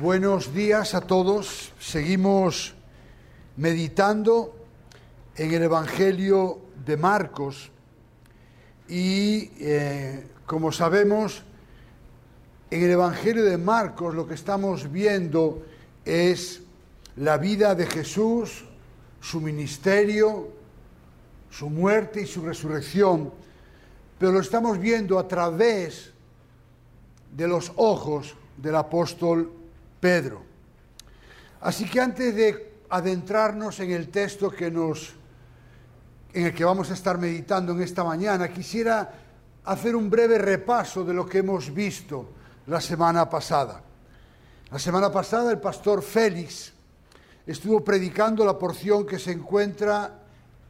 [0.00, 1.72] Buenos días a todos.
[1.80, 2.72] Seguimos
[3.56, 4.54] meditando
[5.34, 7.72] en el Evangelio de Marcos
[8.86, 11.42] y eh, como sabemos,
[12.70, 15.66] en el Evangelio de Marcos lo que estamos viendo
[16.04, 16.62] es
[17.16, 18.66] la vida de Jesús,
[19.20, 20.48] su ministerio,
[21.50, 23.32] su muerte y su resurrección,
[24.16, 26.12] pero lo estamos viendo a través
[27.34, 29.57] de los ojos del apóstol
[30.00, 30.44] Pedro.
[31.60, 35.14] Así que antes de adentrarnos en el texto que nos
[36.32, 39.10] en el que vamos a estar meditando en esta mañana, quisiera
[39.64, 42.30] hacer un breve repaso de lo que hemos visto
[42.66, 43.82] la semana pasada.
[44.70, 46.72] La semana pasada el pastor Félix
[47.46, 50.22] estuvo predicando la porción que se encuentra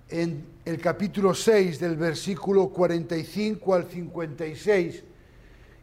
[0.09, 5.05] en el capítulo 6 del versículo 45 al 56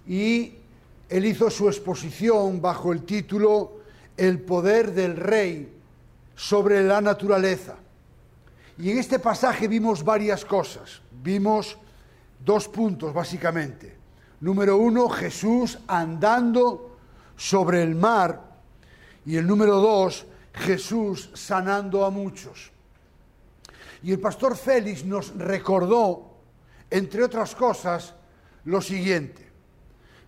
[0.08, 0.56] y
[1.10, 3.80] él hizo su exposición bajo el título
[4.18, 5.72] El poder del rey
[6.36, 7.76] sobre la naturaleza.
[8.78, 11.02] Y en este pasaje vimos varias cosas.
[11.24, 11.78] Vimos
[12.44, 13.96] dos puntos básicamente.
[14.42, 16.98] Número uno, Jesús andando
[17.38, 18.42] sobre el mar.
[19.26, 22.72] Y el número dos, Jesús sanando a muchos.
[24.04, 26.36] Y el pastor Félix nos recordó,
[26.90, 28.14] entre otras cosas,
[28.66, 29.46] lo siguiente.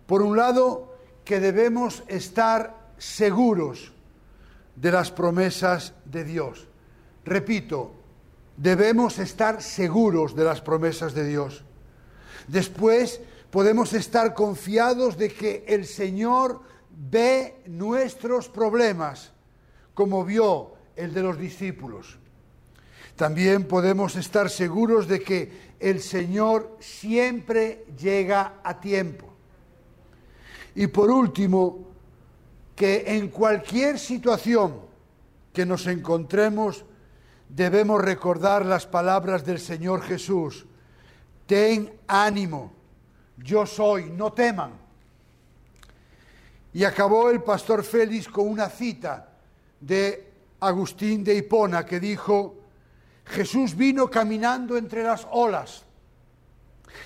[0.08, 3.92] Por un lado, que debemos estar seguros
[4.76, 6.68] de las promesas de Dios.
[7.26, 7.92] Repito,
[8.56, 11.66] debemos estar seguros de las promesas de Dios.
[12.48, 13.20] Después,
[13.52, 19.34] podemos estar confiados de que el Señor ve nuestros problemas,
[19.94, 22.18] como vio el de los discípulos.
[23.18, 29.37] También podemos estar seguros de que el Señor siempre llega a tiempo.
[30.78, 31.88] Y por último,
[32.76, 34.80] que en cualquier situación
[35.52, 36.86] que nos encontremos,
[37.50, 40.68] debemos recordar las palabras del Señor Jesús.
[41.48, 42.72] Ten ánimo,
[43.38, 44.74] yo soy, no teman.
[46.74, 49.30] Y acabó el pastor Félix con una cita
[49.82, 52.56] de Agustín de Hipona que dijo,
[53.26, 55.86] Jesús vino caminando entre las olas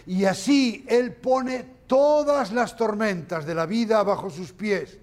[0.05, 4.97] y así Él pone todas las tormentas de la vida bajo sus pies.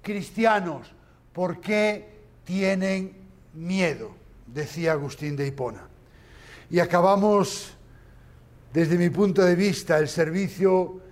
[0.00, 0.90] Cristianos,
[1.30, 2.08] ¿por qué
[2.42, 3.14] tienen
[3.52, 4.12] miedo?
[4.46, 5.82] Decía Agustín de Hipona.
[6.70, 7.74] Y acabamos,
[8.72, 11.02] desde mi punto de vista, el servicio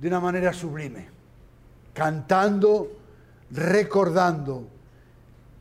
[0.00, 1.08] de una manera sublime,
[1.92, 2.90] cantando,
[3.50, 4.66] recordando,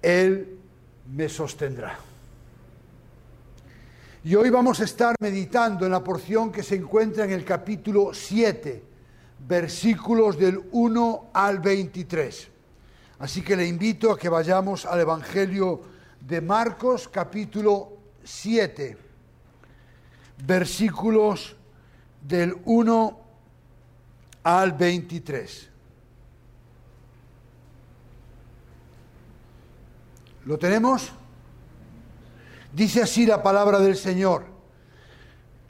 [0.02, 0.60] Él
[1.14, 2.00] me sostendrá.
[4.24, 8.14] Y hoy vamos a estar meditando en la porción que se encuentra en el capítulo
[8.14, 8.93] 7
[9.48, 12.48] versículos del 1 al 23.
[13.20, 15.82] Así que le invito a que vayamos al Evangelio
[16.20, 18.98] de Marcos capítulo 7,
[20.46, 21.56] versículos
[22.22, 23.20] del 1
[24.44, 25.70] al 23.
[30.46, 31.12] ¿Lo tenemos?
[32.74, 34.53] Dice así la palabra del Señor.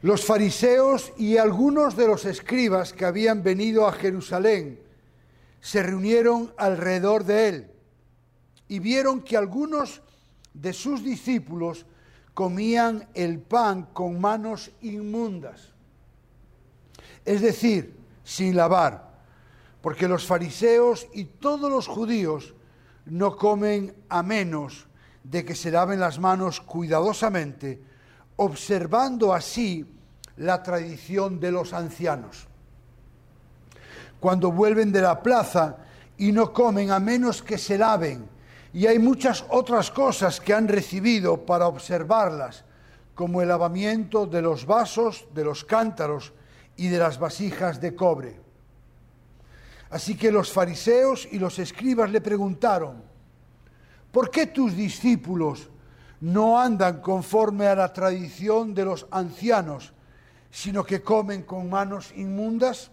[0.03, 4.77] Los fariseos y algunos de los escribas que habían venido a Jerusalén
[5.61, 7.71] se reunieron alrededor de él
[8.67, 10.01] y vieron que algunos
[10.53, 11.85] de sus discípulos
[12.33, 15.69] comían el pan con manos inmundas,
[17.23, 19.21] es decir, sin lavar,
[19.79, 22.55] porque los fariseos y todos los judíos
[23.05, 24.85] no comen a menos
[25.23, 27.81] de que se laven las manos cuidadosamente,
[28.35, 29.92] observando así
[30.38, 32.47] la tradición de los ancianos.
[34.19, 35.77] Cuando vuelven de la plaza
[36.17, 38.29] y no comen a menos que se laven,
[38.73, 42.63] y hay muchas otras cosas que han recibido para observarlas,
[43.13, 46.33] como el lavamiento de los vasos, de los cántaros
[46.75, 48.39] y de las vasijas de cobre.
[49.91, 53.03] Así que los fariseos y los escribas le preguntaron,
[54.12, 55.69] ¿por qué tus discípulos
[56.24, 59.94] no andan conforme a la tradición de los ancianos,
[60.53, 62.91] sino que comen con manos inmundas?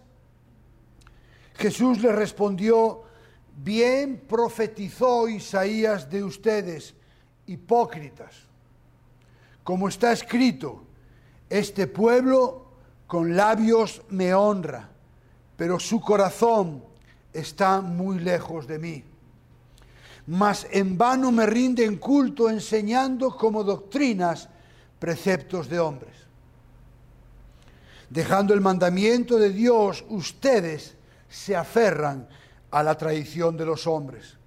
[1.53, 3.03] Jesús le respondió,
[3.55, 6.95] bien profetizó Isaías de ustedes,
[7.45, 8.47] hipócritas.
[9.63, 10.81] Como está escrito,
[11.51, 12.65] este pueblo
[13.05, 14.89] con labios me honra,
[15.55, 16.83] pero su corazón
[17.31, 19.03] está muy lejos de mí.
[20.25, 24.49] Mas en vano me rinden culto enseñando como doctrinas
[24.97, 26.20] preceptos de hombres
[28.11, 30.95] dejando el mandamiento de Dios, ustedes
[31.29, 32.27] se aferran
[32.69, 34.37] a la tradición de los hombres.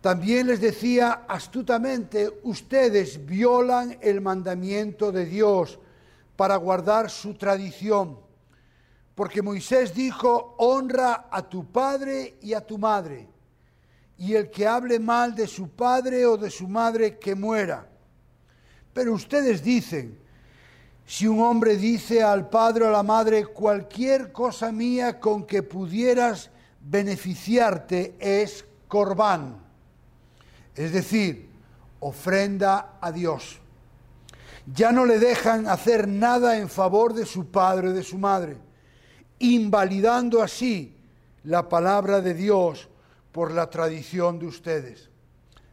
[0.00, 5.78] También les decía astutamente, ustedes violan el mandamiento de Dios
[6.36, 8.18] para guardar su tradición.
[9.14, 13.28] Porque Moisés dijo, honra a tu padre y a tu madre,
[14.16, 17.86] y el que hable mal de su padre o de su madre, que muera.
[18.94, 20.18] Pero ustedes dicen,
[21.10, 25.64] si un hombre dice al padre o a la madre, cualquier cosa mía con que
[25.64, 29.70] pudieras beneficiarte es corbán
[30.74, 31.50] es decir,
[32.00, 33.58] ofrenda a Dios.
[34.72, 38.56] Ya no le dejan hacer nada en favor de su padre o de su madre,
[39.38, 40.96] invalidando así
[41.44, 42.88] la palabra de Dios
[43.30, 45.10] por la tradición de ustedes,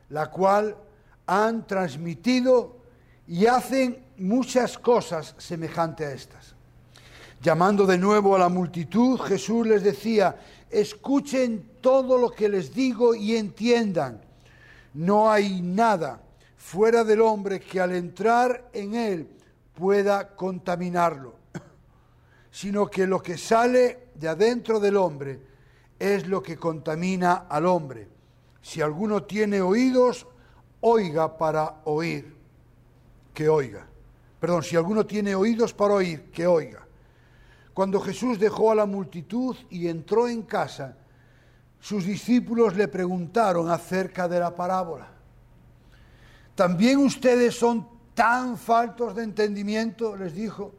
[0.09, 0.75] la cual
[1.25, 2.77] han transmitido
[3.27, 6.55] y hacen muchas cosas semejantes a estas.
[7.41, 10.37] Llamando de nuevo a la multitud, Jesús les decía,
[10.69, 14.21] escuchen todo lo que les digo y entiendan
[14.97, 16.21] no hay nada
[16.55, 19.29] fuera del hombre que al entrar en él
[19.75, 21.35] pueda contaminarlo,
[22.51, 25.39] sino que lo que sale de adentro del hombre
[25.99, 28.07] es lo que contamina al hombre.
[28.61, 30.25] Si alguno tiene oídos,
[30.81, 32.35] oiga para oír,
[33.35, 33.86] que oiga.
[34.39, 36.85] Perdón, si alguno tiene oídos para oír, que oiga.
[37.73, 40.97] Cuando Jesús dejó a la multitud y entró en casa,
[41.79, 45.07] sus discípulos le preguntaron acerca de la parábola.
[46.55, 50.15] ¿También ustedes son tan faltos de entendimiento?
[50.15, 50.73] les dijo.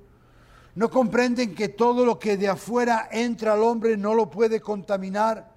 [0.74, 5.52] ¿No comprenden que todo lo que de afuera entra al hombre no lo puede contaminar?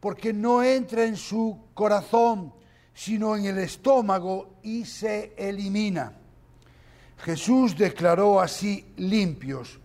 [0.00, 2.52] Porque no entra en su corazón,
[2.94, 6.12] sino en el estómago y se elimina.
[7.18, 9.80] Jesús declaró así limpios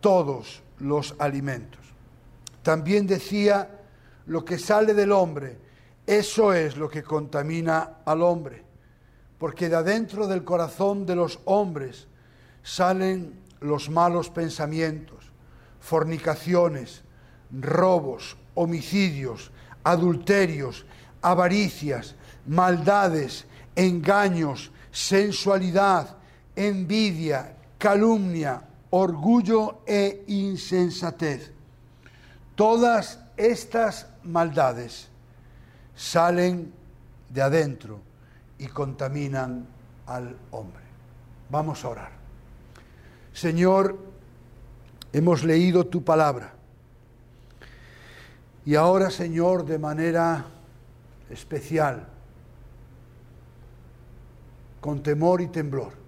[0.00, 1.80] todos los alimentos.
[2.62, 3.80] También decía,
[4.26, 5.58] lo que sale del hombre,
[6.06, 8.62] eso es lo que contamina al hombre,
[9.38, 12.06] porque de adentro del corazón de los hombres
[12.62, 15.32] salen los malos pensamientos,
[15.80, 17.02] fornicaciones,
[17.50, 19.50] robos, homicidios,
[19.82, 20.84] adulterios,
[21.22, 22.14] avaricias,
[22.46, 26.16] maldades, engaños, sensualidad,
[26.56, 31.52] envidia, calumnia, orgullo e insensatez.
[32.54, 35.08] Todas estas maldades
[35.94, 36.72] salen
[37.28, 38.00] de adentro
[38.58, 39.66] y contaminan
[40.06, 40.82] al hombre.
[41.48, 42.12] Vamos a orar.
[43.32, 43.98] Señor,
[45.12, 46.52] hemos leído tu palabra.
[48.66, 50.44] Y ahora, Señor, de manera
[51.30, 52.06] especial,
[54.80, 55.99] con temor y temblor,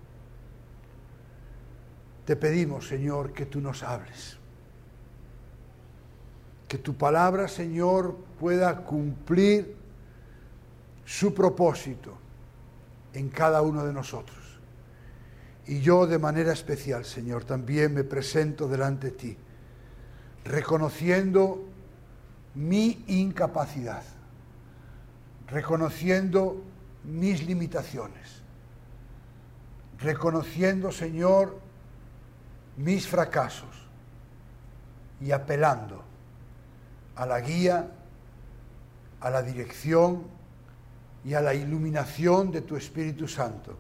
[2.33, 4.39] te pedimos, Señor, que tú nos hables
[6.73, 9.77] que tu palabra, Señor, pueda cumplir
[11.05, 12.17] su propósito
[13.13, 14.39] en cada uno de nosotros.
[15.67, 19.37] Y yo de manera especial, Señor, también me presento delante de ti,
[20.47, 21.63] reconociendo
[22.55, 24.05] mi incapacidad,
[25.49, 26.65] reconociendo
[27.05, 28.41] mis limitaciones,
[29.99, 31.61] reconociendo, Señor,
[32.83, 33.71] mis fracasos
[35.21, 36.03] y apelando
[37.15, 37.89] a la guía,
[39.21, 40.25] a la dirección
[41.25, 43.79] y a la iluminación de tu Espíritu Santo,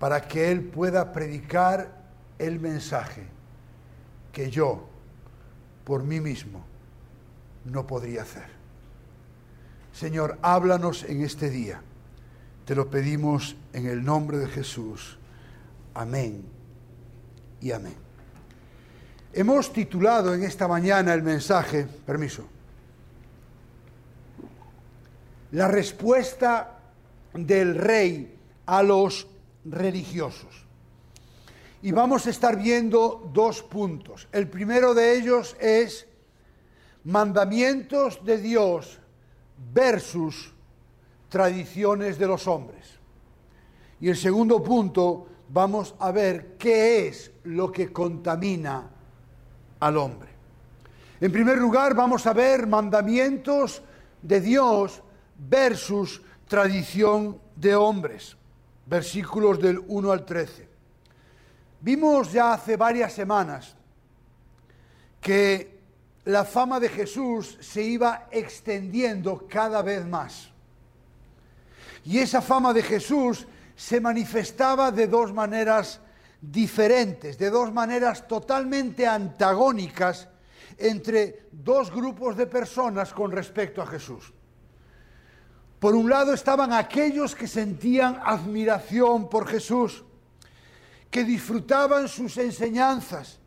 [0.00, 1.88] para que Él pueda predicar
[2.38, 3.26] el mensaje
[4.32, 4.88] que yo,
[5.84, 6.64] por mí mismo,
[7.66, 8.48] no podría hacer.
[9.92, 11.82] Señor, háblanos en este día.
[12.64, 15.18] Te lo pedimos en el nombre de Jesús.
[15.94, 16.59] Amén
[17.60, 17.94] y amén.
[19.32, 22.46] Hemos titulado en esta mañana el mensaje, permiso,
[25.52, 26.78] la respuesta
[27.34, 28.36] del rey
[28.66, 29.26] a los
[29.64, 30.64] religiosos.
[31.82, 34.28] Y vamos a estar viendo dos puntos.
[34.32, 36.06] El primero de ellos es
[37.04, 38.98] mandamientos de Dios
[39.72, 40.52] versus
[41.28, 42.98] tradiciones de los hombres.
[44.00, 48.88] Y el segundo punto, vamos a ver qué es lo que contamina
[49.80, 50.30] al hombre.
[51.20, 53.82] En primer lugar, vamos a ver mandamientos
[54.22, 55.02] de Dios
[55.36, 58.36] versus tradición de hombres.
[58.86, 60.68] Versículos del 1 al 13.
[61.80, 63.74] Vimos ya hace varias semanas
[65.20, 65.78] que
[66.24, 70.50] la fama de Jesús se iba extendiendo cada vez más.
[72.04, 73.46] Y esa fama de Jesús
[73.80, 76.00] se manifestaba de dos maneras
[76.38, 80.28] diferentes, de dos maneras totalmente antagónicas
[80.76, 84.34] entre dos grupos de personas con respecto a Jesús.
[85.78, 90.04] Por un lado estaban aquellos que sentían admiración por Jesús,
[91.10, 93.40] que disfrutaban sus enseñanzas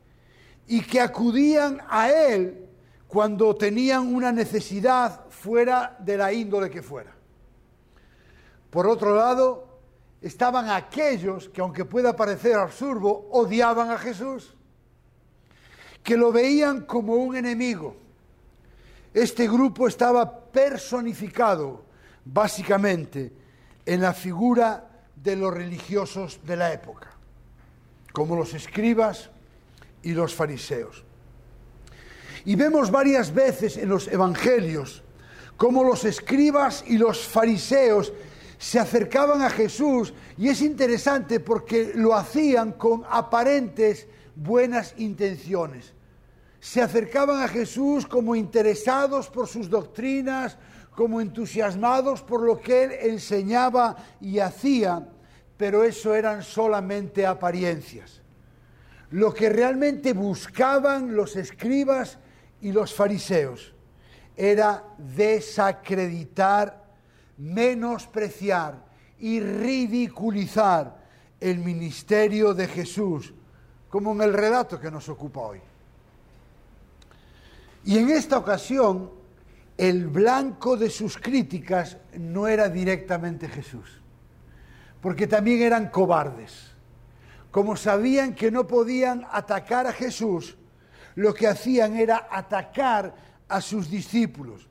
[0.66, 2.70] y que acudían a Él
[3.08, 7.14] cuando tenían una necesidad fuera de la índole que fuera.
[8.72, 9.73] Por otro lado,
[10.24, 14.56] estaban aquellos que, aunque pueda parecer absurdo, odiaban a Jesús,
[16.02, 17.98] que lo veían como un enemigo.
[19.14, 21.84] Este grupo estaba personificado
[22.24, 23.34] básicamente
[23.86, 27.12] en la figura de los religiosos de la época,
[28.14, 29.30] como los escribas
[30.04, 31.04] y los fariseos.
[32.46, 35.04] Y vemos varias veces en los evangelios
[35.58, 38.14] cómo los escribas y los fariseos
[38.64, 45.94] se acercaban a Jesús y es interesante porque lo hacían con aparentes buenas intenciones.
[46.62, 50.58] Se acercaban a Jesús como interesados por sus doctrinas,
[50.96, 55.10] como entusiasmados por lo que él enseñaba y hacía,
[55.58, 58.22] pero eso eran solamente apariencias.
[59.12, 62.18] Lo que realmente buscaban los escribas
[62.62, 63.74] y los fariseos
[64.38, 66.83] era desacreditar
[67.38, 68.86] menospreciar
[69.20, 71.04] y ridiculizar
[71.40, 73.34] el ministerio de Jesús,
[73.90, 75.62] como en el relato que nos ocupa hoy.
[77.86, 79.12] Y en esta ocasión,
[79.78, 84.02] el blanco de sus críticas no era directamente Jesús,
[85.02, 86.72] porque también eran cobardes.
[87.52, 90.58] Como sabían que no podían atacar a Jesús,
[91.16, 93.14] lo que hacían era atacar
[93.48, 94.68] a sus discípulos.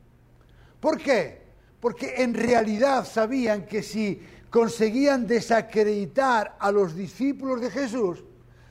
[0.81, 1.42] ¿Por qué?
[1.83, 8.23] Porque en realidad sabían que si conseguían desacreditar a los discípulos de Jesús,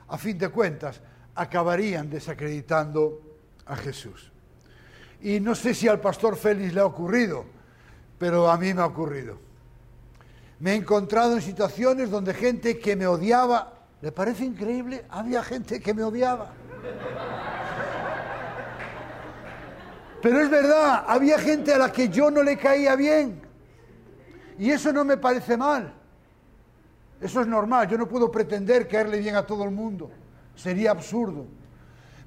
[0.07, 1.01] a fin de cuentas,
[1.35, 3.21] acabarían desacreditando
[3.65, 4.31] a Jesús.
[5.19, 7.43] Y no sé si al pastor Félix le ha ocurrido,
[8.17, 9.37] pero a mí me ha ocurrido.
[10.59, 15.03] Me he encontrado en situaciones donde gente que me odiaba, ¿le parece increíble?
[15.09, 16.53] Había gente que me odiaba.
[20.21, 23.41] Pero es verdad, había gente a la que yo no le caía bien.
[24.59, 25.93] Y eso no me parece mal.
[27.19, 27.87] Eso es normal.
[27.87, 30.11] Yo no puedo pretender caerle bien a todo el mundo.
[30.55, 31.45] Sería absurdo.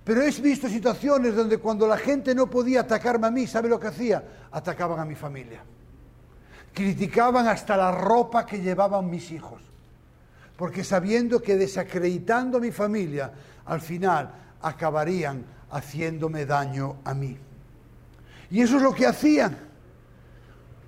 [0.05, 3.81] Pero he visto situaciones donde cuando la gente no podía atacarme a mí, ¿sabe lo
[3.81, 4.23] que hacía?
[4.51, 5.63] Atacaban a mi familia.
[6.73, 9.63] Criticaban hasta la ropa que llevaban mis hijos.
[10.57, 13.33] Porque sabiendo que desacreditando a mi familia,
[13.65, 17.39] al final acabarían haciéndome daño a mí.
[18.55, 19.59] Y eso es lo que hacían.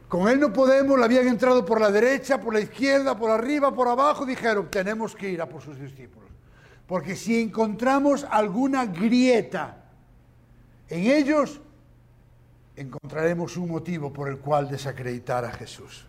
[0.06, 3.74] Con él no podemos, le habían entrado por la derecha, por la izquierda, por arriba,
[3.74, 6.30] por abajo, dijeron, tenemos que ir a por sus discípulos.
[6.86, 9.82] Porque si encontramos alguna grieta
[10.88, 11.60] en ellos,
[12.76, 16.06] encontraremos un motivo por el cual desacreditar a Jesús.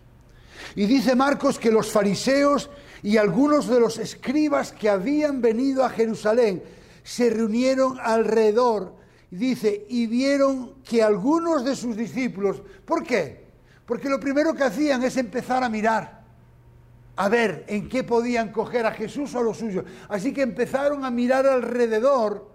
[0.76, 2.70] Y dice Marcos que los fariseos
[3.02, 6.62] y algunos de los escribas que habían venido a Jerusalén
[7.02, 13.48] se reunieron alrededor dice, y vieron que algunos de sus discípulos, ¿por qué?
[13.86, 16.24] Porque lo primero que hacían es empezar a mirar,
[17.16, 19.86] a ver en qué podían coger a Jesús o a los suyos.
[20.10, 22.52] Así que empezaron a mirar alrededor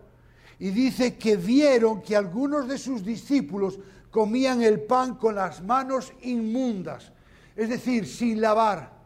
[0.58, 3.78] y dice que vieron que algunos de sus discípulos
[4.10, 7.12] comían el pan con las manos inmundas,
[7.56, 9.01] es decir, sin lavar.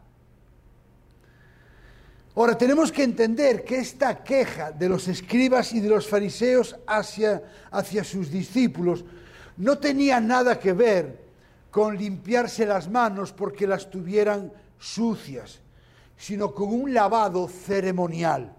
[2.37, 7.41] Ahora, tenemos que entender que esta queja de los escribas y de los fariseos hacia,
[7.71, 9.03] hacia sus discípulos
[9.57, 11.19] no tenía nada que ver
[11.71, 15.61] con limpiarse las manos porque las tuvieran sucias,
[16.15, 18.53] sino con un lavado ceremonial.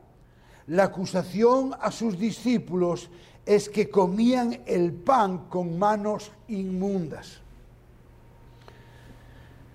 [0.67, 3.11] La acusación a sus discípulos
[3.47, 7.39] es que comían el pan con manos inmundas.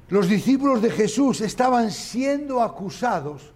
[0.10, 3.53] Los discípulos de Jesús estaban siendo acusados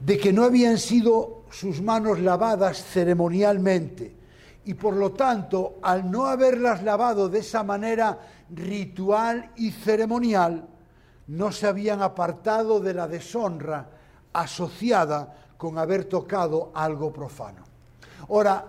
[0.00, 4.20] de que no habían sido sus manos lavadas ceremonialmente
[4.64, 8.18] y por lo tanto, al no haberlas lavado de esa manera
[8.50, 10.68] ritual y ceremonial,
[11.28, 13.88] no se habían apartado de la deshonra
[14.32, 17.64] asociada con haber tocado algo profano.
[18.28, 18.64] Ahora,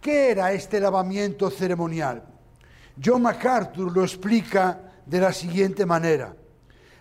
[0.00, 2.22] ¿qué era este lavamiento ceremonial?
[3.02, 6.34] John MacArthur lo explica de la siguiente manera.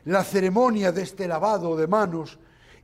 [0.06, 2.38] La ceremonia de este lavado de manos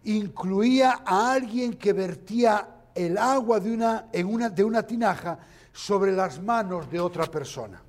[0.06, 5.40] incluía a alguien que vertía el agua de una, en una, de una tinaja
[5.72, 7.82] sobre las manos de otra persona,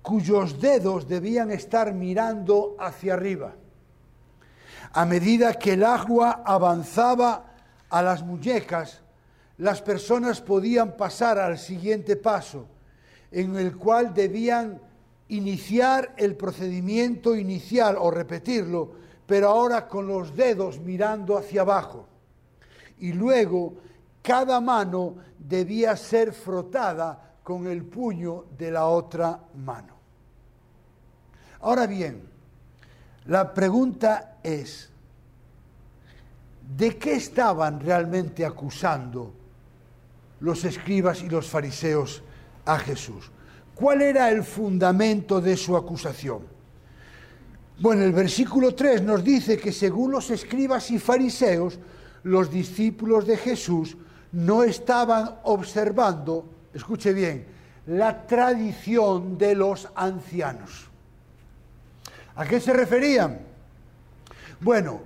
[0.00, 3.54] cuyos dedos debían estar mirando hacia arriba.
[4.92, 7.44] A medida que el agua avanzaba
[7.88, 9.02] a las muñecas,
[9.58, 12.66] las personas podían pasar al siguiente paso,
[13.30, 14.80] en el cual debían
[15.28, 18.92] iniciar el procedimiento inicial o repetirlo,
[19.32, 22.06] pero ahora con los dedos mirando hacia abajo.
[22.98, 23.76] Y luego
[24.20, 29.94] cada mano debía ser frotada con el puño de la otra mano.
[31.62, 32.28] Ahora bien,
[33.24, 34.90] la pregunta es,
[36.76, 39.32] ¿de qué estaban realmente acusando
[40.40, 42.22] los escribas y los fariseos
[42.66, 43.30] a Jesús?
[43.74, 46.52] ¿Cuál era el fundamento de su acusación?
[47.82, 51.80] Bueno, el versículo 3 nos dice que según los escribas y fariseos,
[52.22, 53.96] los discípulos de Jesús
[54.30, 57.44] no estaban observando, escuche bien,
[57.86, 60.88] la tradición de los ancianos.
[62.36, 63.40] ¿A qué se referían?
[64.60, 65.00] Bueno,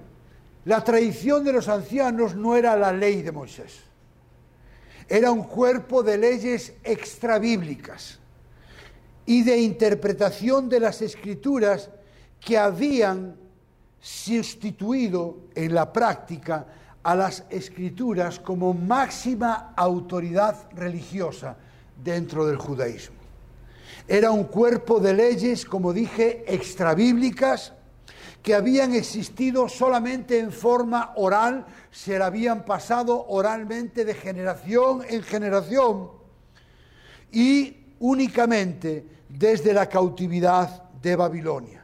[0.66, 3.85] la tradición de los ancianos no era la ley de Moisés,
[5.09, 8.18] era un cuerpo de leyes extrabíblicas
[9.25, 11.88] y de interpretación de las escrituras
[12.40, 13.37] que habían
[14.00, 16.66] sustituido en la práctica
[17.02, 21.57] a las escrituras como máxima autoridad religiosa
[22.02, 23.16] dentro del judaísmo.
[24.09, 27.73] Era un cuerpo de leyes, como dije, extrabíblicas,
[28.43, 35.25] que habían existido solamente en forma oral, se la habían pasado oralmente de generación en
[35.25, 36.11] generación
[37.33, 41.75] y únicamente desde la cautividad de Babilonia.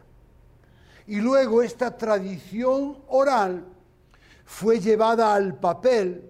[1.12, 3.66] Y luego esta tradición oral
[4.46, 6.24] fue llevada al papel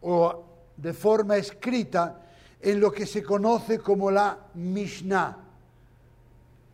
[0.00, 0.44] o
[0.76, 2.20] de forma escrita
[2.60, 5.38] en lo que se conoce como la Mishnah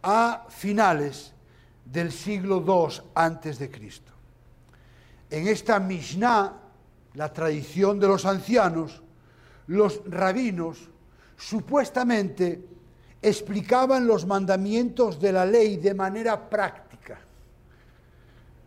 [0.02, 1.34] a finales
[1.84, 4.12] del siglo II antes de Cristo.
[5.28, 6.56] En esta Mishnah,
[7.12, 9.02] la tradición de los ancianos,
[9.66, 10.88] los rabinos
[11.36, 12.64] supuestamente
[13.20, 16.89] explicaban los mandamientos de la ley de manera práctica.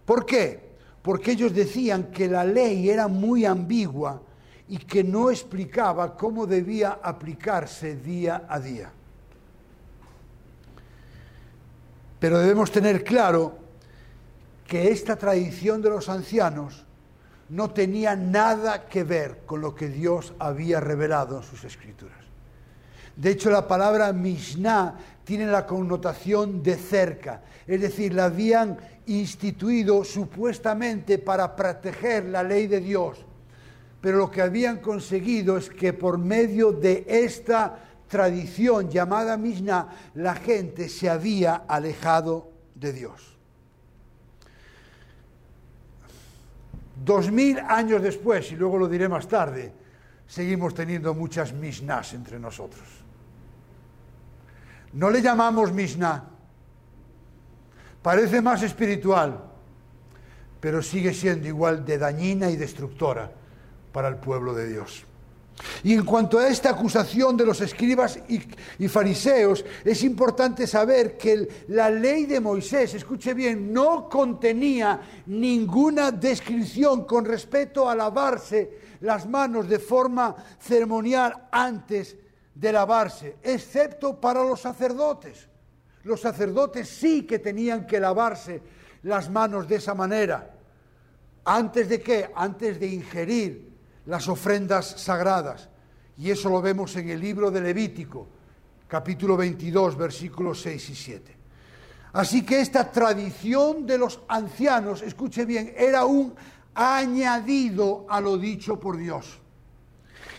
[0.05, 0.73] ¿Por qué?
[1.01, 4.21] Porque ellos decían que la ley era muy ambigua
[4.69, 8.91] y que no explicaba cómo debía aplicarse día a día.
[12.19, 13.57] Pero debemos tener claro
[14.65, 16.85] que esta tradición de los ancianos
[17.49, 22.17] no tenía nada que ver con lo que Dios había revelado en sus escrituras.
[23.15, 30.03] De hecho, la palabra Mishnah tiene la connotación de cerca, es decir, la habían instituido
[30.03, 33.25] supuestamente para proteger la ley de Dios,
[34.01, 40.35] pero lo que habían conseguido es que por medio de esta tradición llamada Mishnah, la
[40.35, 43.37] gente se había alejado de Dios.
[47.03, 49.73] Dos mil años después, y luego lo diré más tarde,
[50.27, 52.83] seguimos teniendo muchas Mishnahs entre nosotros.
[54.93, 56.32] No le llamamos Mishnah.
[58.03, 59.41] Parece más espiritual,
[60.59, 63.31] pero sigue siendo igual de dañina y destructora
[63.93, 65.05] para el pueblo de Dios.
[65.83, 71.65] Y en cuanto a esta acusación de los escribas y, fariseos, es importante saber que
[71.69, 79.27] la ley de Moisés, escuche bien, no contenía ninguna descripción con respecto a lavarse las
[79.27, 82.17] manos de forma ceremonial antes
[82.53, 85.52] de lavarse, excepto para los sacerdotes.
[86.03, 88.61] Los sacerdotes sí que tenían que lavarse
[89.03, 90.53] las manos de esa manera.
[91.45, 92.29] ¿Antes de qué?
[92.35, 93.73] Antes de ingerir
[94.05, 95.69] las ofrendas sagradas.
[96.17, 98.27] Y eso lo vemos en el libro de Levítico,
[98.87, 101.35] capítulo 22, versículos 6 y 7.
[102.13, 106.35] Así que esta tradición de los ancianos, escuche bien, era un
[106.75, 109.39] añadido a lo dicho por Dios.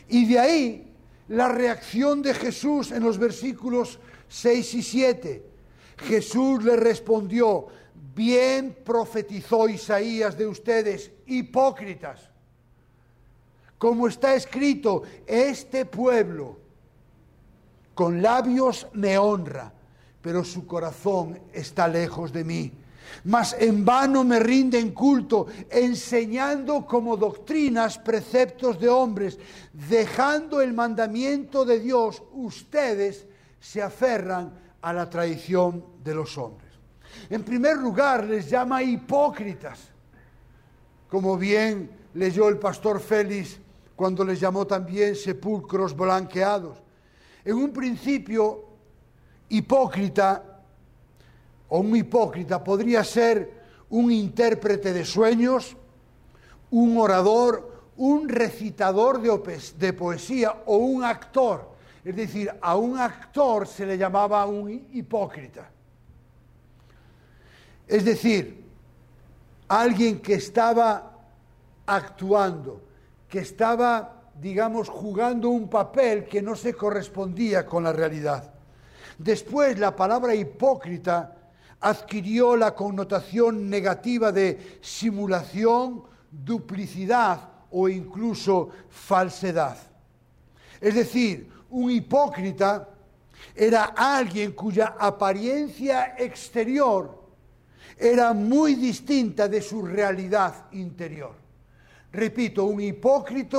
[0.08, 0.92] Y de ahí
[1.28, 3.98] la reacción de Jesús en los versículos
[4.28, 5.53] 6 y 7.
[5.96, 7.66] Jesús le respondió,
[8.14, 12.30] bien profetizó Isaías de ustedes, hipócritas.
[13.78, 16.58] Como está escrito, este pueblo
[17.94, 19.72] con labios me honra,
[20.22, 22.72] pero su corazón está lejos de mí
[23.24, 29.38] mas en vano me rinden culto, enseñando como doctrinas preceptos de hombres,
[29.72, 33.26] dejando el mandamiento de Dios, ustedes
[33.60, 34.52] se aferran
[34.84, 36.70] a la tradición de los hombres.
[37.30, 39.88] En primer lugar, les llama hipócritas,
[41.08, 43.58] como bien leyó el pastor Félix
[43.96, 46.82] cuando les llamó también sepulcros blanqueados.
[47.46, 48.64] En un principio,
[49.48, 50.60] hipócrita
[51.68, 55.76] o un hipócrita podría ser un intérprete de sueños,
[56.70, 61.73] un orador, un recitador de, poesía o un actor.
[62.04, 65.70] Es decir, a un actor se le llamaba un hipócrita.
[67.86, 68.62] Es decir,
[69.68, 71.12] alguien que estaba
[71.86, 72.82] actuando,
[73.28, 78.52] que estaba, digamos, jugando un papel que no se correspondía con la realidad.
[79.16, 81.36] Después la palabra hipócrita
[81.80, 89.76] adquirió la connotación negativa de simulación, duplicidad o incluso falsedad.
[90.80, 92.88] Es decir, un hipócrita
[93.54, 97.22] era alguien cuya apariencia exterior
[97.98, 101.34] era muy distinta de su realidad interior.
[102.12, 103.58] Repito, un hipócrita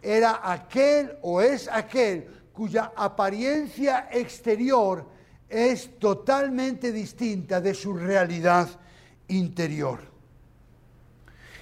[0.00, 5.04] era aquel o es aquel cuya apariencia exterior
[5.48, 8.68] es totalmente distinta de su realidad
[9.28, 9.98] interior.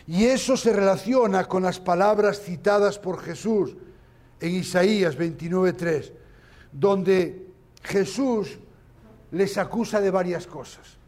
[0.07, 3.75] Y eso se relaciona con las palabras citadas por Jesús
[4.45, 6.13] en Isaías 29:3,
[6.71, 7.49] donde
[7.83, 8.59] Jesús
[9.31, 10.99] les acusa de varias cosas.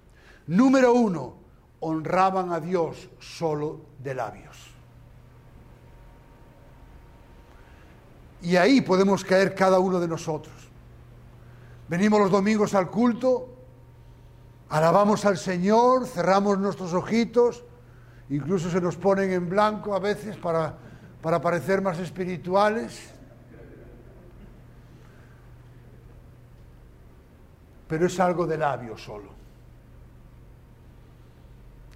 [0.46, 1.35] Número uno,
[1.81, 4.57] honraban a Dios solo de labios.
[8.40, 10.55] Y ahí podemos caer cada uno de nosotros.
[11.88, 13.55] Venimos los domingos al culto,
[14.70, 17.64] alabamos al Señor, cerramos nuestros ojitos,
[18.31, 20.79] incluso se nos ponen en blanco a veces para,
[21.20, 23.15] para parecer más espirituales.
[27.88, 29.37] Pero es algo de labio solo.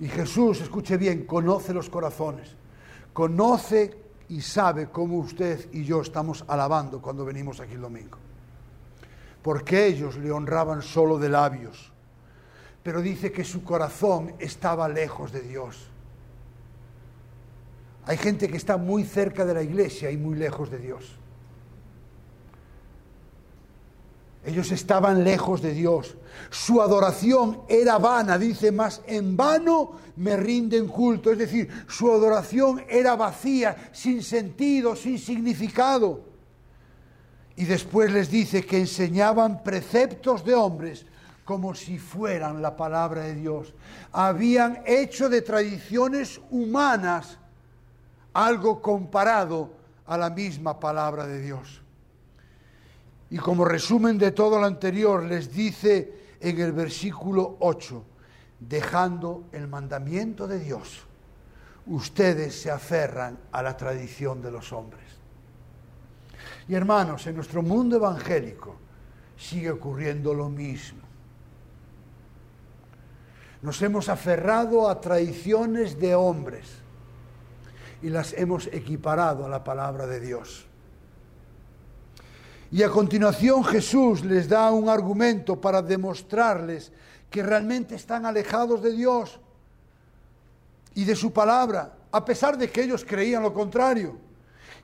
[0.01, 2.57] Y Jesús, escuche bien, conoce los corazones,
[3.13, 3.97] conoce
[4.31, 8.17] y sabe cómo usted y yo estamos alabando cuando venimos aquí el domingo.
[9.43, 11.93] Porque ellos le honraban solo de labios,
[12.83, 15.89] pero dice que su corazón estaba lejos de Dios.
[18.07, 21.17] Hay gente que está muy cerca de la iglesia y muy lejos de Dios.
[24.45, 26.17] Ellos estaban lejos de Dios.
[26.51, 31.31] Su adoración era vana, dice, más en vano me rinden culto.
[31.31, 36.25] Es decir, su adoración era vacía, sin sentido, sin significado.
[37.57, 41.05] Y después les dice que enseñaban preceptos de hombres
[41.45, 43.75] como si fueran la palabra de Dios.
[44.13, 47.39] Habían hecho de tradiciones humanas
[48.33, 49.73] algo comparado
[50.07, 51.83] a la misma palabra de Dios.
[53.31, 58.05] Y como resumen de todo lo anterior, les dice en el versículo 8,
[58.59, 61.07] dejando el mandamiento de Dios,
[61.87, 65.05] ustedes se aferran a la tradición de los hombres.
[66.69, 68.77] Y hermanos, en nuestro mundo evangélico
[69.37, 71.01] sigue ocurriendo lo mismo.
[73.63, 76.67] Nos hemos aferrado a tradiciones de hombres
[78.03, 80.70] y las hemos equiparado a la palabra de Dios.
[82.73, 86.93] Y a continuación Jesús les da un argumento para demostrarles
[87.29, 89.41] que realmente están alejados de Dios
[90.95, 94.17] y de su palabra, a pesar de que ellos creían lo contrario.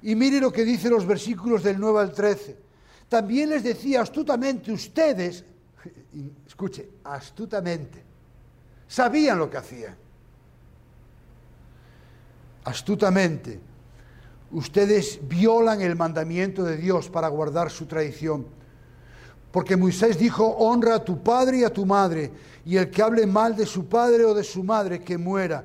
[0.03, 2.57] Y mire lo que dice los versículos del 9 al 13.
[3.09, 5.45] También les decía astutamente ustedes,
[6.47, 8.03] escuche, astutamente,
[8.89, 9.97] sabían lo que hacían.
[12.65, 13.61] Astutamente
[14.51, 18.47] ustedes violan el mandamiento de Dios para guardar su tradición.
[19.51, 22.31] Porque Moisés dijo, honra a tu padre y a tu madre,
[22.65, 25.65] y el que hable mal de su padre o de su madre, que muera.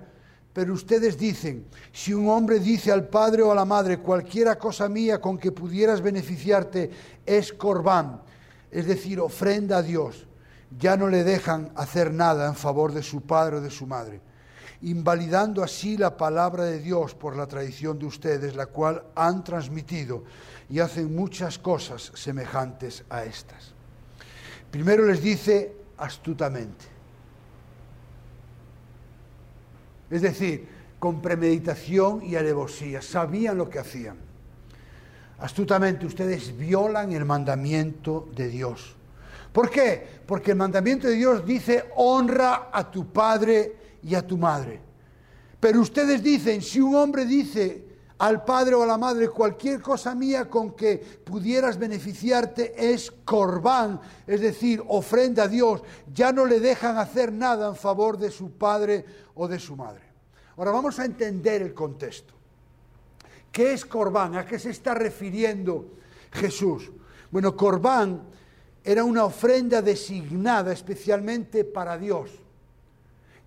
[0.54, 4.88] Pero ustedes dicen, si un hombre dice al padre o a la madre, cualquiera cosa
[4.88, 6.90] mía con que pudieras beneficiarte
[7.26, 8.22] es corbán,
[8.70, 10.28] es decir, ofrenda a Dios,
[10.78, 14.22] ya no le dejan hacer nada en favor de su padre o de su madre
[14.84, 20.24] invalidando así la palabra de Dios por la tradición de ustedes, la cual han transmitido
[20.70, 23.74] y hacen muchas cosas semejantes a estas.
[24.72, 26.86] Primero les dice astutamente.
[30.10, 30.68] Es decir,
[30.98, 34.18] con premeditación y alevosía, sabían lo que hacían.
[35.40, 38.96] Astutamente ustedes violan el mandamiento de Dios.
[39.52, 40.22] ¿Por qué?
[40.26, 44.80] Porque el mandamiento de Dios dice honra a tu padre y a tu madre.
[45.60, 47.86] Pero ustedes dicen, si un hombre dice
[48.18, 54.00] al padre o a la madre cualquier cosa mía con que pudieras beneficiarte es corbán,
[54.26, 58.52] es decir, ofrenda a Dios, ya no le dejan hacer nada en favor de su
[58.52, 60.04] padre o de su madre.
[60.58, 62.34] Ahora vamos a entender el contexto.
[63.52, 64.36] ¿Qué es corbán?
[64.36, 65.94] ¿A qué se está refiriendo
[66.32, 66.92] Jesús?
[67.30, 68.24] Bueno, corbán
[68.84, 72.41] era una ofrenda designada especialmente para Dios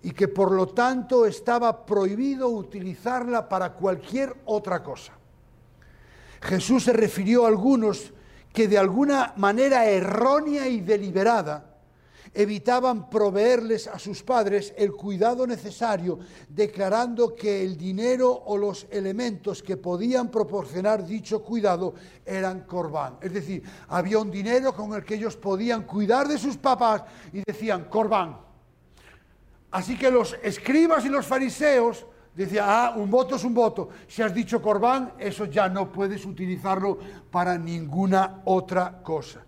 [0.05, 5.13] y que por lo tanto estaba prohibido utilizarla para cualquier otra cosa.
[6.41, 8.13] Jesús se refirió a algunos
[8.53, 11.73] que de alguna manera errónea y deliberada
[12.35, 19.63] evitaban proveerles a sus padres el cuidado necesario, declarando que el dinero o los elementos
[19.63, 23.17] que podían proporcionar dicho cuidado eran corbán.
[23.21, 27.01] Es decir, había un dinero con el que ellos podían cuidar de sus papás
[27.33, 28.44] y decían corbán.
[29.75, 33.89] Así que los escribas y los fariseos decían, ah, un voto es un voto.
[34.07, 36.97] Si has dicho corbán, eso ya no puedes utilizarlo
[37.29, 39.43] para ninguna otra cosa.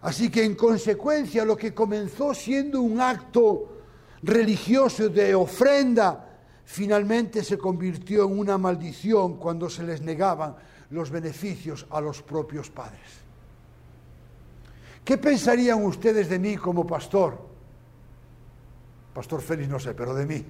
[0.00, 3.82] Así que en consecuencia lo que comenzó siendo un acto
[4.24, 10.56] religioso de ofrenda, finalmente se convirtió en una maldición cuando se les negaban
[10.90, 13.22] los beneficios a los propios padres.
[15.04, 17.53] ¿Qué pensarían ustedes de mí como pastor?
[19.14, 20.44] Pastor Félix no sé, pero de mí.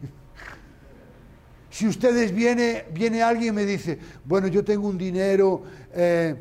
[1.70, 6.36] Si ustedes viene, viene alguien y me dice, bueno, yo tengo un dinero, eh,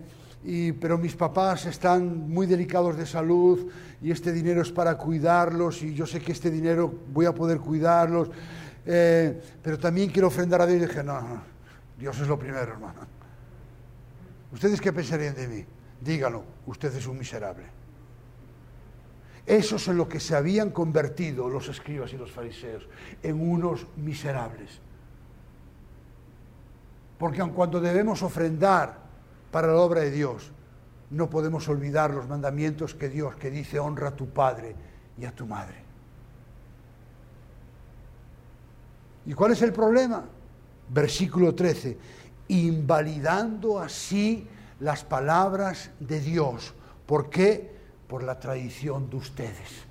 [0.80, 3.68] pero mis papás están muy delicados de salud
[4.02, 7.60] y este dinero es para cuidarlos y yo sé que este dinero voy a poder
[7.60, 8.30] cuidarlos,
[8.86, 10.84] eh, pero también quiero ofrendar a Dios.
[10.84, 11.42] Y dije, no,
[11.98, 13.00] Dios es lo primero, hermano.
[14.52, 15.66] ¿Ustedes qué pensarían de mí?
[16.00, 17.83] Díganlo, usted es un miserable.
[19.46, 22.88] Eso es en lo que se habían convertido los escribas y los fariseos,
[23.22, 24.80] en unos miserables.
[27.18, 28.98] Porque aun cuando debemos ofrendar
[29.52, 30.52] para la obra de Dios,
[31.10, 34.76] no podemos olvidar los mandamientos que Dios, que dice, honra a tu padre
[35.18, 35.84] y a tu madre.
[39.26, 40.26] ¿Y cuál es el problema?
[40.90, 41.98] Versículo 13,
[42.48, 44.48] invalidando así
[44.80, 46.74] las palabras de Dios.
[47.06, 47.74] ¿Por qué?
[48.14, 49.88] Por la tradición de ustedes.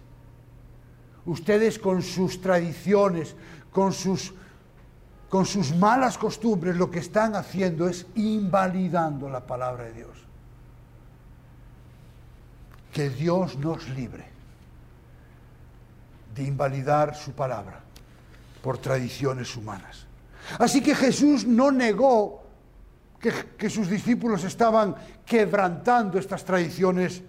[1.26, 3.34] Ustedes con sus tradiciones,
[3.72, 4.32] con sus
[5.28, 10.16] con sus malas costumbres lo que están haciendo es invalidando la palabra de Dios.
[12.92, 14.24] Que Dios nos libre
[16.32, 17.80] de invalidar su palabra
[18.62, 20.06] por tradiciones humanas.
[20.60, 22.44] Así que Jesús no negó
[23.18, 24.94] que, que, sus discípulos estaban
[25.26, 27.24] quebrantando estas tradiciones,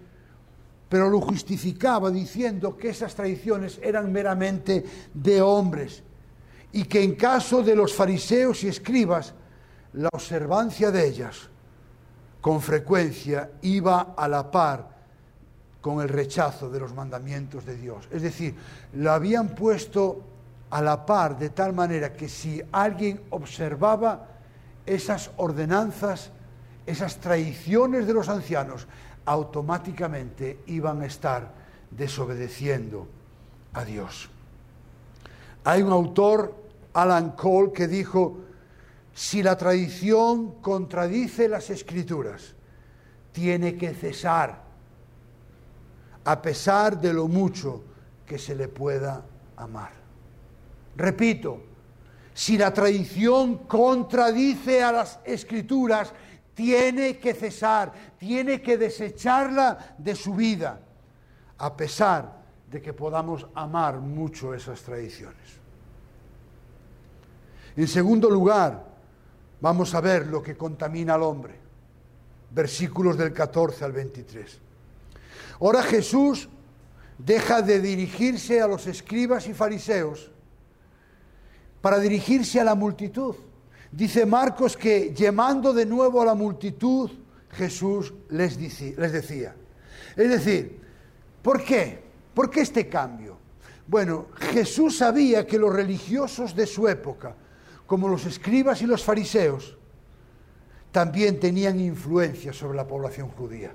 [0.94, 6.04] pero lo justificaba diciendo que esas tradiciones eran meramente de hombres
[6.72, 9.34] y que en caso de los fariseos y escribas,
[9.94, 11.50] la observancia de ellas
[12.42, 14.88] con frecuencia iba a la par
[15.82, 18.08] con el rechazo de los mandamientos de Dios.
[18.12, 18.54] Es decir,
[18.94, 20.22] lo habían puesto
[20.70, 24.28] a la par de tal manera que si alguien observaba
[24.86, 26.30] esas ordenanzas,
[26.86, 28.86] esas tradiciones de los ancianos,
[29.26, 31.54] automáticamente iban a estar
[31.92, 33.08] desobedeciendo
[33.74, 34.30] a Dios.
[35.64, 36.56] Hay un autor
[36.94, 38.40] Alan Cole que dijo,
[39.14, 42.54] si la tradición contradice las escrituras,
[43.32, 44.62] tiene que cesar,
[46.26, 47.84] a pesar de lo mucho
[48.26, 49.24] que se le pueda
[49.58, 49.92] amar.
[50.96, 51.62] Repito,
[52.34, 56.14] si la tradición contradice a las escrituras,
[56.54, 60.80] tiene que cesar, tiene que desecharla de su vida,
[61.58, 65.64] a pesar de que podamos amar mucho esas tradiciones.
[67.76, 68.84] En segundo lugar,
[69.62, 71.56] vamos a ver lo que contamina al hombre.
[72.52, 74.60] Versículos del 14 al 23.
[75.60, 76.50] Ahora Jesús
[77.18, 80.32] deja de dirigirse a los escribas y fariseos
[81.82, 83.36] para dirigirse a la multitud.
[83.96, 87.12] Dice Marcos que llamando de nuevo a la multitud,
[87.52, 88.58] Jesús les,
[88.98, 89.56] les decía.
[90.16, 90.82] Es decir,
[91.44, 92.02] ¿por qué?
[92.34, 93.38] ¿Por qué este cambio?
[93.86, 97.36] Bueno, Jesús sabía que los religiosos de su época,
[97.86, 99.78] como los escribas y los fariseos,
[100.92, 103.74] también tenían influencia sobre la población judía.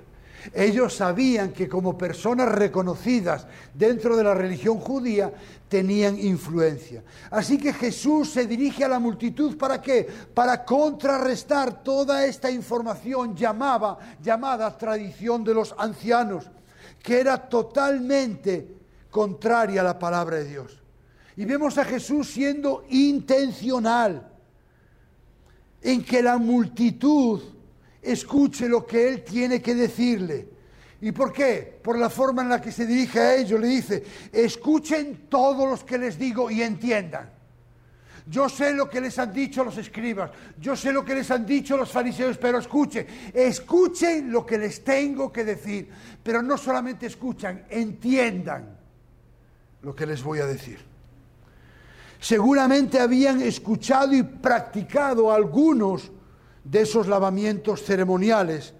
[0.53, 5.31] Ellos sabían que como personas reconocidas dentro de la religión judía
[5.67, 7.03] tenían influencia.
[7.29, 10.07] Así que Jesús se dirige a la multitud para qué?
[10.33, 16.49] Para contrarrestar toda esta información llamada, llamada tradición de los ancianos,
[17.01, 18.75] que era totalmente
[19.11, 20.81] contraria a la palabra de Dios.
[21.35, 24.29] Y vemos a Jesús siendo intencional
[25.81, 27.41] en que la multitud
[28.11, 30.47] escuche lo que Él tiene que decirle.
[31.01, 31.79] ¿Y por qué?
[31.81, 33.59] Por la forma en la que se dirige a ellos.
[33.59, 37.29] Le dice, escuchen todos los que les digo y entiendan.
[38.29, 41.47] Yo sé lo que les han dicho los escribas, yo sé lo que les han
[41.47, 45.89] dicho los fariseos, pero escuchen, escuchen lo que les tengo que decir.
[46.21, 48.77] Pero no solamente escuchan, entiendan
[49.81, 50.77] lo que les voy a decir.
[52.19, 56.11] Seguramente habían escuchado y practicado algunos
[56.69, 58.73] de esos lavamientos ceremoniales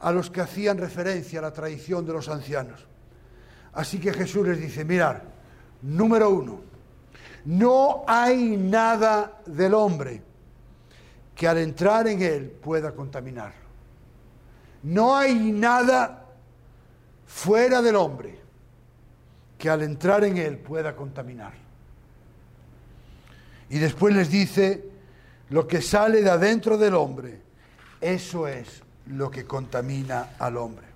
[0.00, 2.86] a los que hacían referencia la tradición de los ancianos.
[3.72, 5.24] Así que Jesús les dice, mirar,
[5.82, 6.60] número uno,
[7.46, 10.22] no hay nada del hombre
[11.34, 13.62] que al entrar en él pueda contaminarlo.
[14.84, 16.26] No hay nada
[17.26, 18.38] fuera del hombre
[19.58, 21.54] que al entrar en él pueda contaminar.
[23.70, 24.91] Y después les dice,
[25.52, 27.40] lo que sale de adentro del hombre,
[28.00, 30.86] eso es lo que contamina al hombre.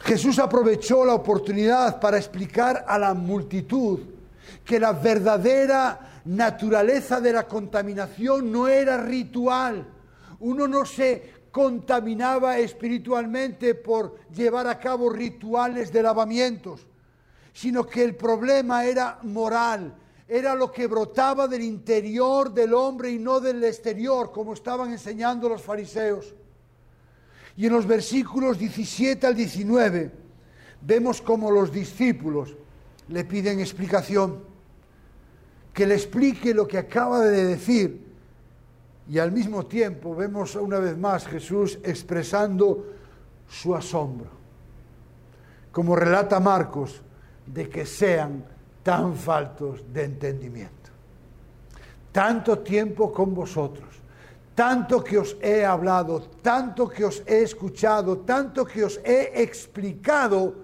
[0.00, 4.00] Jesús aprovechó la oportunidad para explicar a la multitud
[4.64, 9.86] que la verdadera naturaleza de la contaminación no era ritual.
[10.40, 16.86] Uno no se contaminaba espiritualmente por llevar a cabo rituales de lavamientos
[17.58, 19.92] sino que el problema era moral,
[20.28, 25.48] era lo que brotaba del interior del hombre y no del exterior, como estaban enseñando
[25.48, 26.34] los fariseos.
[27.56, 30.12] Y en los versículos 17 al 19
[30.82, 32.54] vemos como los discípulos
[33.08, 34.44] le piden explicación,
[35.72, 38.06] que le explique lo que acaba de decir.
[39.08, 42.92] Y al mismo tiempo vemos una vez más Jesús expresando
[43.48, 44.28] su asombro.
[45.72, 47.00] Como relata Marcos,
[47.46, 48.44] de que sean
[48.88, 50.88] tan faltos de entendimiento.
[52.10, 54.00] Tanto tiempo con vosotros,
[54.54, 60.56] tanto que os he hablado, tanto que os he escuchado, tanto que os he explicado,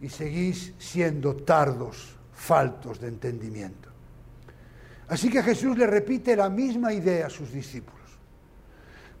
[0.00, 3.88] y seguís siendo tardos, faltos de entendimiento.
[5.06, 8.10] Así que Jesús le repite la misma idea a sus discípulos,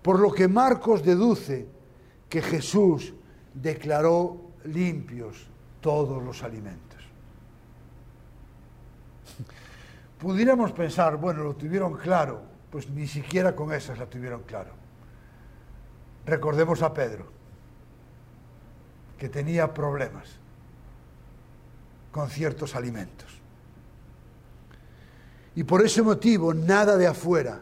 [0.02, 1.68] por lo que Marcos deduce
[2.28, 3.14] que Jesús
[3.54, 5.46] declaró limpios
[5.80, 6.91] todos los alimentos.
[10.22, 14.70] Pudiéramos pensar, bueno, lo tuvieron claro, pues ni siquiera con esas la tuvieron claro.
[16.24, 17.26] Recordemos a Pedro,
[19.18, 20.28] que tenía problemas
[22.12, 23.40] con ciertos alimentos.
[25.56, 27.60] Y por ese motivo, nada de afuera,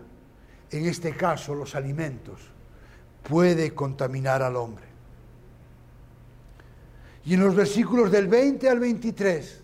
[0.70, 2.42] en este caso los alimentos,
[3.22, 4.84] puede contaminar al hombre.
[7.24, 9.59] Y en los versículos del 20 al 23,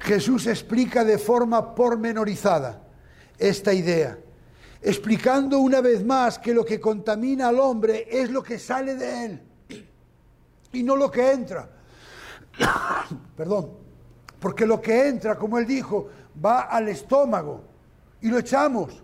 [0.00, 2.82] Jesús explica de forma pormenorizada
[3.38, 4.18] esta idea,
[4.82, 9.24] explicando una vez más que lo que contamina al hombre es lo que sale de
[9.24, 9.42] él
[10.72, 11.68] y no lo que entra.
[13.36, 13.70] Perdón,
[14.38, 16.08] porque lo que entra, como él dijo,
[16.44, 17.64] va al estómago
[18.20, 19.02] y lo echamos.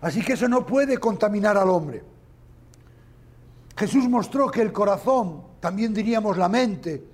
[0.00, 2.02] Así que eso no puede contaminar al hombre.
[3.76, 7.09] Jesús mostró que el corazón, también diríamos la mente,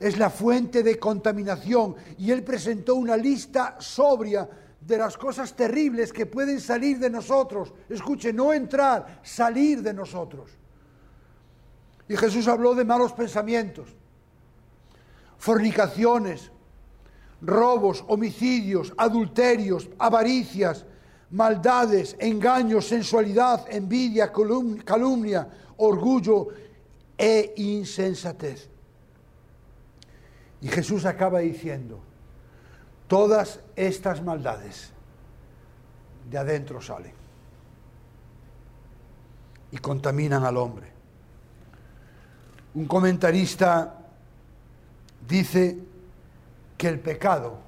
[0.00, 4.48] es la fuente de contaminación y él presentó una lista sobria
[4.80, 7.72] de las cosas terribles que pueden salir de nosotros.
[7.88, 10.50] Escuche, no entrar, salir de nosotros.
[12.08, 13.88] Y Jesús habló de malos pensamientos,
[15.36, 16.50] fornicaciones,
[17.42, 20.86] robos, homicidios, adulterios, avaricias,
[21.30, 26.48] maldades, engaños, sensualidad, envidia, calumnia, orgullo
[27.18, 28.70] e insensatez.
[30.60, 32.00] Y Jesús acaba diciendo,
[33.06, 34.90] todas estas maldades
[36.30, 37.12] de adentro salen
[39.70, 40.88] y contaminan al hombre.
[42.74, 43.94] Un comentarista
[45.26, 45.78] dice
[46.76, 47.58] que el pecado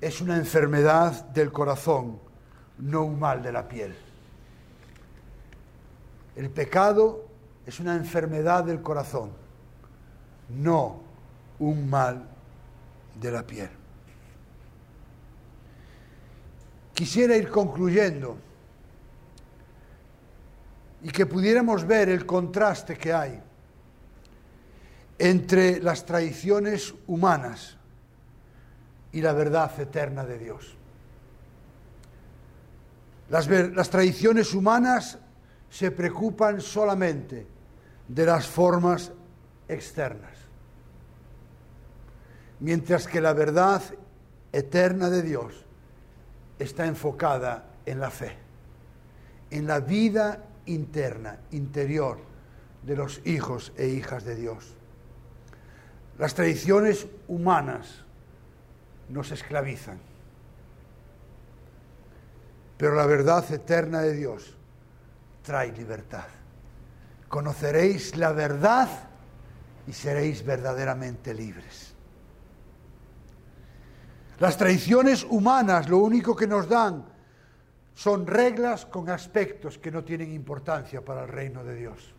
[0.00, 2.18] es una enfermedad del corazón,
[2.78, 3.96] no un mal de la piel.
[6.36, 7.24] El pecado
[7.66, 9.32] es una enfermedad del corazón,
[10.48, 11.07] no
[11.60, 12.28] un mal
[13.20, 13.70] de la piel.
[16.94, 18.38] Quisiera ir concluyendo
[21.02, 23.40] y que pudiéramos ver el contraste que hay
[25.18, 27.76] entre las tradiciones humanas
[29.12, 30.76] y la verdad eterna de Dios.
[33.30, 35.18] Las, las tradiciones humanas
[35.70, 37.46] se preocupan solamente
[38.06, 39.12] de las formas
[39.68, 40.37] externas,
[42.60, 43.82] mientras que la verdad
[44.52, 45.64] eterna de Dios
[46.58, 48.36] está enfocada en la fe,
[49.50, 52.18] en la vida interna, interior
[52.82, 54.74] de los hijos e hijas de Dios.
[56.18, 58.04] Las tradiciones humanas
[59.08, 59.98] nos esclavizan,
[62.76, 64.56] pero la verdad eterna de Dios
[65.42, 66.26] trae libertad.
[67.28, 68.88] Conoceréis la verdad
[69.86, 71.87] y seréis verdaderamente libres.
[74.38, 77.04] Las tradiciones humanas lo único que nos dan
[77.94, 82.14] son reglas con aspectos que no tienen importancia para el reino de Dios.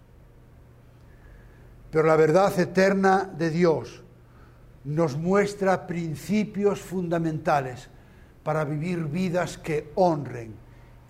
[1.89, 4.03] Pero la verdad eterna de Dios
[4.83, 7.89] nos muestra principios fundamentales
[8.43, 10.55] para vivir vidas que honren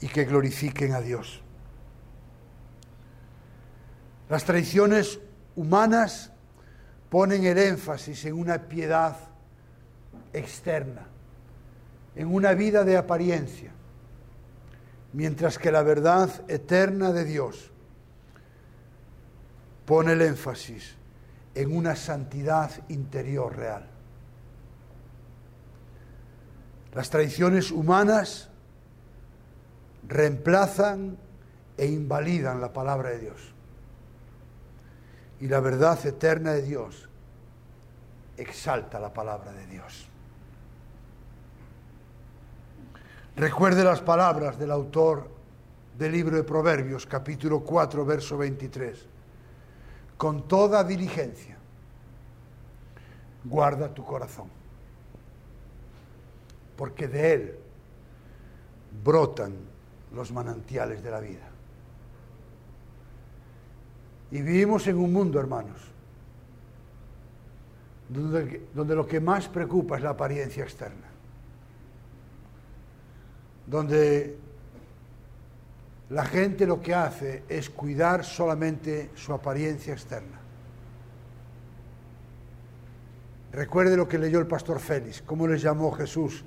[0.01, 1.41] y que glorifiquen a Dios.
[4.29, 5.19] Las tradiciones
[5.55, 6.31] humanas
[7.09, 9.28] ponen el énfasis en una piedad
[10.33, 11.07] externa,
[12.15, 13.71] en una vida de apariencia,
[15.13, 17.71] mientras que la verdad eterna de Dios
[19.85, 20.95] pone el énfasis
[21.55, 23.87] en una santidad interior real.
[26.93, 28.49] Las tradiciones humanas
[30.07, 31.17] reemplazan
[31.77, 33.53] e invalidan la palabra de Dios.
[35.39, 37.07] Y la verdad eterna de Dios
[38.37, 40.08] exalta la palabra de Dios.
[43.39, 45.29] Recuerde las palabras del autor
[45.97, 49.05] del libro de Proverbios, capítulo 4, verso 23.
[50.17, 51.57] Con toda diligencia,
[53.45, 54.49] guarda tu corazón,
[56.75, 57.55] porque de él
[59.05, 59.55] brotan
[60.13, 61.47] los manantiales de la vida.
[64.31, 65.79] Y vivimos en un mundo, hermanos,
[68.09, 71.08] donde, donde, lo que más preocupa es la apariencia externa
[73.69, 74.35] donde
[76.09, 80.39] la gente lo que hace es cuidar solamente su apariencia externa.
[83.51, 86.43] Recuerde lo que leyó el pastor Félix, cómo les llamó Jesús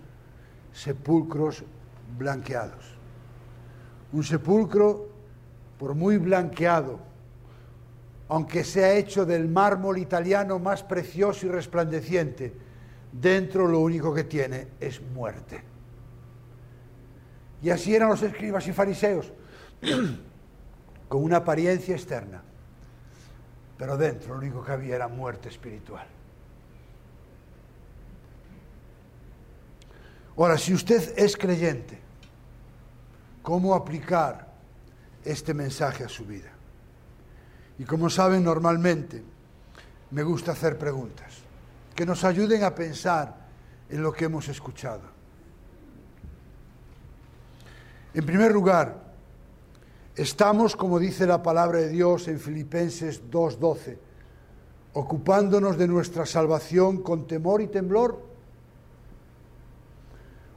[0.72, 1.64] sepulcros
[2.18, 2.96] blanqueados.
[4.12, 5.08] Un sepulcro,
[5.78, 6.98] por muy blanqueado,
[8.28, 12.52] aunque sea hecho del mármol italiano más precioso y resplandeciente,
[13.12, 15.71] dentro lo único que tiene es muerte.
[17.62, 19.32] Y así eran los escribas y fariseos,
[21.08, 22.42] con una apariencia externa,
[23.78, 26.06] pero dentro lo único que había era muerte espiritual.
[30.36, 32.00] Ahora, si usted es creyente,
[33.42, 34.48] ¿cómo aplicar
[35.24, 36.50] este mensaje a su vida?
[37.78, 39.22] Y como saben, normalmente
[40.10, 41.34] me gusta hacer preguntas
[41.94, 43.36] que nos ayuden a pensar
[43.88, 45.11] en lo que hemos escuchado.
[48.14, 49.02] En primer lugar,
[50.14, 53.96] estamos, como dice la palabra de Dios en Filipenses 2.12,
[54.92, 58.22] ocupándonos de nuestra salvación con temor y temblor,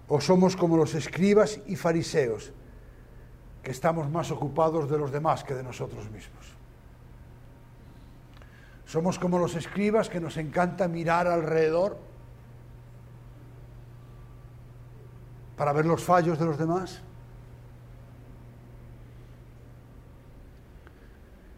[0.07, 2.51] o somos como los escribas y fariseos,
[3.63, 6.53] que estamos más ocupados de los demás que de nosotros mismos.
[8.85, 11.97] Somos como los escribas que nos encanta mirar alrededor
[15.57, 17.01] para ver los fallos de los demás.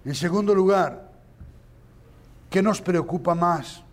[0.07, 1.11] En segundo lugar,
[2.49, 3.83] ¿qué nos preocupa más?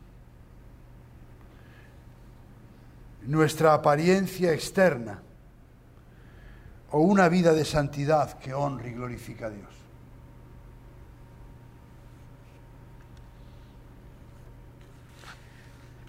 [3.22, 5.20] ¿Nuestra apariencia externa
[6.92, 9.74] o una vida de santidad que honre y glorifica a Dios?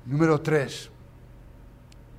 [0.05, 0.91] Número tres,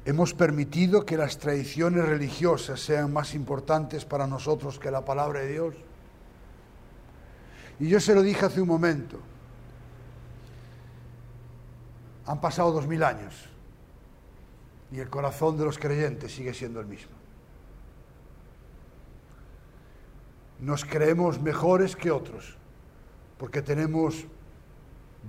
[0.04, 5.52] hemos permitido que las tradiciones religiosas sean más importantes para nosotros que la palabra de
[5.52, 5.85] Dios.
[7.78, 9.18] Y yo se lo dije hace un momento.
[12.26, 13.48] Han pasado dos mil años
[14.90, 17.14] y el corazón de los creyentes sigue siendo el mismo.
[20.60, 22.56] Nos creemos mejores que otros
[23.38, 24.24] porque tenemos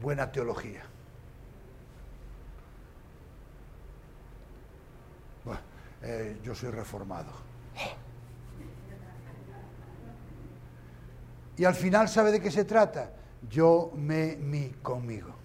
[0.01, 0.83] buena teología.
[5.43, 5.61] Bueno,
[6.01, 7.31] eh, yo soy reformado.
[11.57, 13.11] Y al final, ¿sabe de qué se trata?
[13.49, 15.35] Yo, me, mi, conmigo.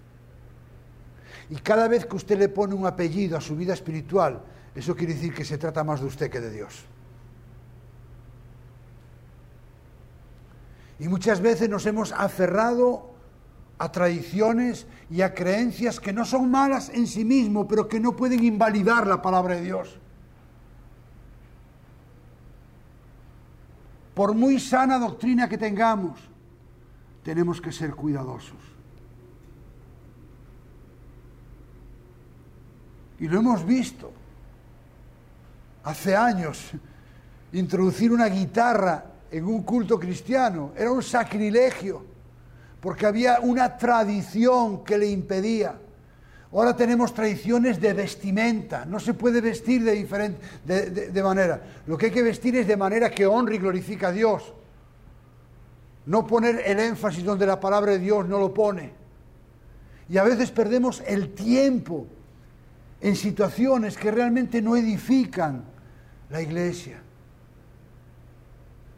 [1.49, 4.41] Y cada vez que usted le pone un apellido a su vida espiritual,
[4.75, 6.85] eso quiere decir que se trata más de usted que de Dios.
[10.99, 13.11] Y muchas veces nos hemos aferrado
[13.77, 18.15] a tradiciones y a creencias que no son malas en sí mismo, pero que no
[18.15, 19.99] pueden invalidar la palabra de Dios.
[24.13, 26.19] Por muy sana doctrina que tengamos,
[27.23, 28.59] tenemos que ser cuidadosos.
[33.19, 34.11] Y lo hemos visto.
[35.83, 36.71] Hace años,
[37.53, 42.05] introducir una guitarra en un culto cristiano era un sacrilegio,
[42.79, 45.79] porque había una tradición que le impedía.
[46.53, 48.85] Ahora tenemos tradiciones de vestimenta.
[48.85, 51.61] No se puede vestir de, diferente, de, manera.
[51.87, 54.53] Lo que hay que vestir es de manera que honre y glorifica a Dios.
[56.05, 58.91] No poner el énfasis donde la palabra de Dios no lo pone.
[60.09, 62.05] Y a veces perdemos el tiempo
[63.01, 65.63] en situaciones que realmente no edifican
[66.29, 67.01] la iglesia.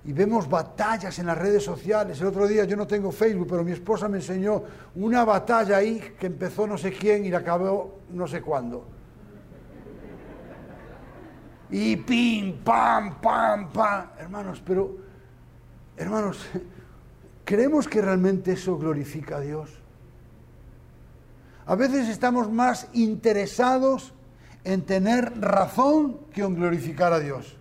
[0.06, 2.22] Y vemos batallas en las redes sociales.
[2.22, 4.64] El otro día yo no tengo Facebook, pero mi esposa me enseñó
[4.95, 8.86] una batalla ahí que empezó no sé quién y la acabó no sé cuándo.
[11.72, 14.10] Y pim, pam, pam, pam.
[14.20, 14.95] Hermanos, pero,
[15.97, 16.45] hermanos,
[17.43, 19.72] ¿creemos que realmente eso glorifica a Dios?
[21.66, 24.14] A veces estamos más interesados
[24.64, 27.58] en tener razón que en glorificar a Dios.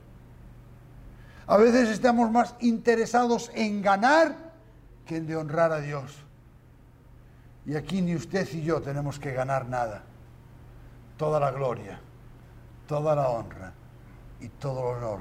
[1.46, 4.34] A veces estamos más interesados en ganar
[5.06, 6.16] que en de honrar a Dios.
[7.66, 10.02] Y aquí ni usted y yo tenemos que ganar nada.
[11.18, 12.00] Toda la gloria,
[12.86, 13.72] toda la honra
[14.40, 15.20] y todo el honor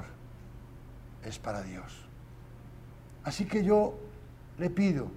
[1.24, 2.06] es para Dios.
[3.22, 3.94] Así que yo
[4.58, 5.08] le pido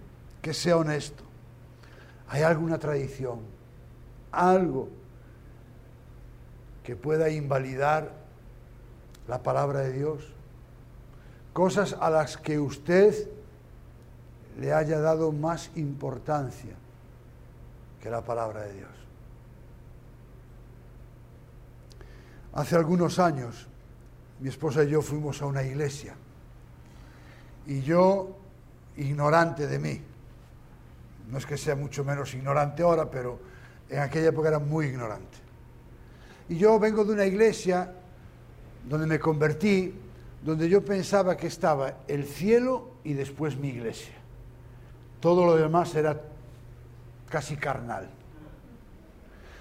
[0.42, 1.24] que sea honesto.
[2.30, 3.40] ¿Hay alguna tradición?
[4.32, 4.90] ¿Algo
[6.84, 8.12] que pueda invalidar
[9.28, 10.37] la palabra de Dios?
[11.58, 13.16] Cosas a las que usted
[14.60, 16.76] le haya dado más importancia
[18.00, 18.92] que la palabra de Dios.
[22.54, 23.68] Hace algunos años
[24.40, 26.14] mi esposa y yo fuimos a una iglesia.
[27.66, 28.38] Y yo,
[28.96, 30.00] ignorante de mí,
[31.32, 33.40] no es que sea mucho menos ignorante ahora, pero
[33.90, 35.40] en aquella época era muy ignorante.
[36.50, 37.92] Y yo vengo de una iglesia
[38.88, 40.04] donde me convertí,
[40.44, 44.14] donde yo pensaba que estaba el cielo y después mi iglesia.
[45.20, 46.22] Todo lo demás era
[47.30, 48.08] casi carnal.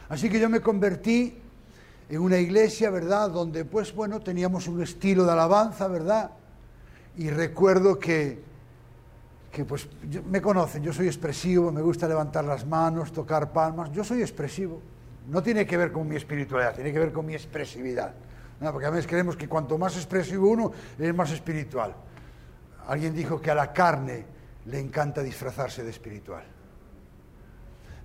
[0.08, 1.38] Así que yo me convertí
[2.08, 3.30] en una iglesia, ¿verdad?
[3.30, 6.30] Donde, pues bueno, teníamos un estilo de alabanza, ¿verdad?
[7.16, 8.40] Y recuerdo que,
[9.50, 9.88] que pues,
[10.30, 14.80] me conocen, yo soy expresivo, me gusta levantar las manos, tocar palmas, yo soy expresivo.
[15.28, 18.14] No tiene que ver con mi espiritualidad, tiene que ver con mi expresividad.
[18.60, 21.94] Porque a veces creemos que cuanto más expresivo uno, es más espiritual.
[22.86, 24.24] Alguien dijo que a la carne
[24.66, 26.44] le encanta disfrazarse de espiritual.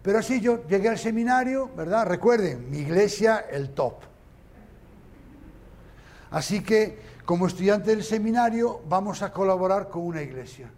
[0.02, 2.08] Pero así yo llegué al seminario, ¿verdad?
[2.08, 4.02] Recuerden, mi iglesia, el top.
[6.32, 10.72] Así que, como estudiante del seminario, vamos a colaborar con una iglesia.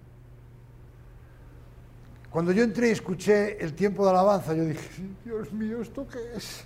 [2.30, 4.90] Cuando yo entré y escuché el tiempo de alabanza, yo dije,
[5.24, 6.66] Dios mío, ¿esto qué es?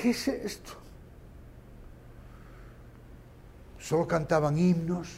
[0.00, 0.72] ¿Qué es esto?
[3.78, 5.08] Solo cantaban himnos.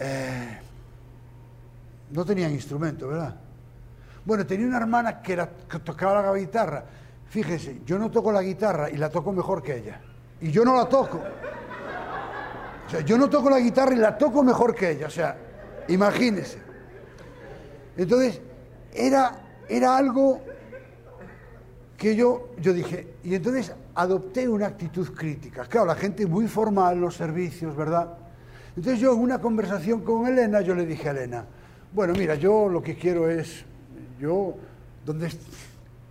[0.00, 0.58] Eh,
[2.10, 3.36] no tenían instrumento, ¿verdad?
[4.24, 5.36] Bueno, tenía una hermana que,
[5.84, 6.84] tocaba la guitarra.
[7.28, 10.00] Fíjese, yo no toco la guitarra y la toco mejor que ella.
[10.40, 11.20] Y yo no la toco.
[12.86, 15.06] O sea, yo no toco la guitarra y la toco mejor que ella.
[15.06, 15.36] O sea,
[15.86, 16.58] imagínese.
[17.96, 18.40] Entonces,
[18.92, 20.49] era, era algo
[22.00, 25.66] que yo, yo dije, y entonces adopté una actitud crítica.
[25.66, 28.16] Claro, la gente muy formal, los servicios, ¿verdad?
[28.74, 31.44] Entonces yo en una conversación con Elena, yo le dije a Elena,
[31.92, 33.66] bueno, mira, yo lo que quiero es,
[34.18, 34.54] yo,
[35.04, 35.30] ¿dónde,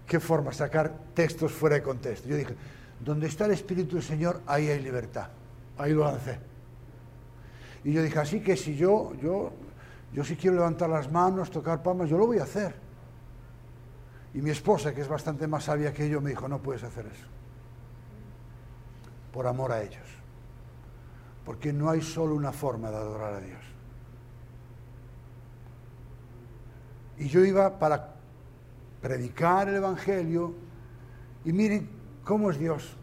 [0.05, 0.53] ¿qué forma?
[0.53, 2.29] Sacar textos fuera de contexto.
[2.29, 2.53] Yo dije,
[3.03, 5.29] donde está el Espíritu del Señor, ahí hay libertad.
[5.75, 6.37] Ahí lo lancé.
[7.83, 9.53] Y yo dije, así que si yo, yo,
[10.13, 12.75] yo si quiero levantar las manos, tocar palmas, yo lo voy a hacer.
[14.33, 17.07] Y mi esposa, que es bastante más sabia que yo, me dijo, no puedes hacer
[17.07, 17.25] eso.
[19.33, 20.07] Por amor a ellos.
[21.45, 23.61] Porque no hay solo una forma de adorar a Dios.
[27.17, 28.15] Y yo iba para
[29.01, 30.53] predicar el Evangelio
[31.43, 31.89] y miren
[32.23, 32.95] cómo es Dios.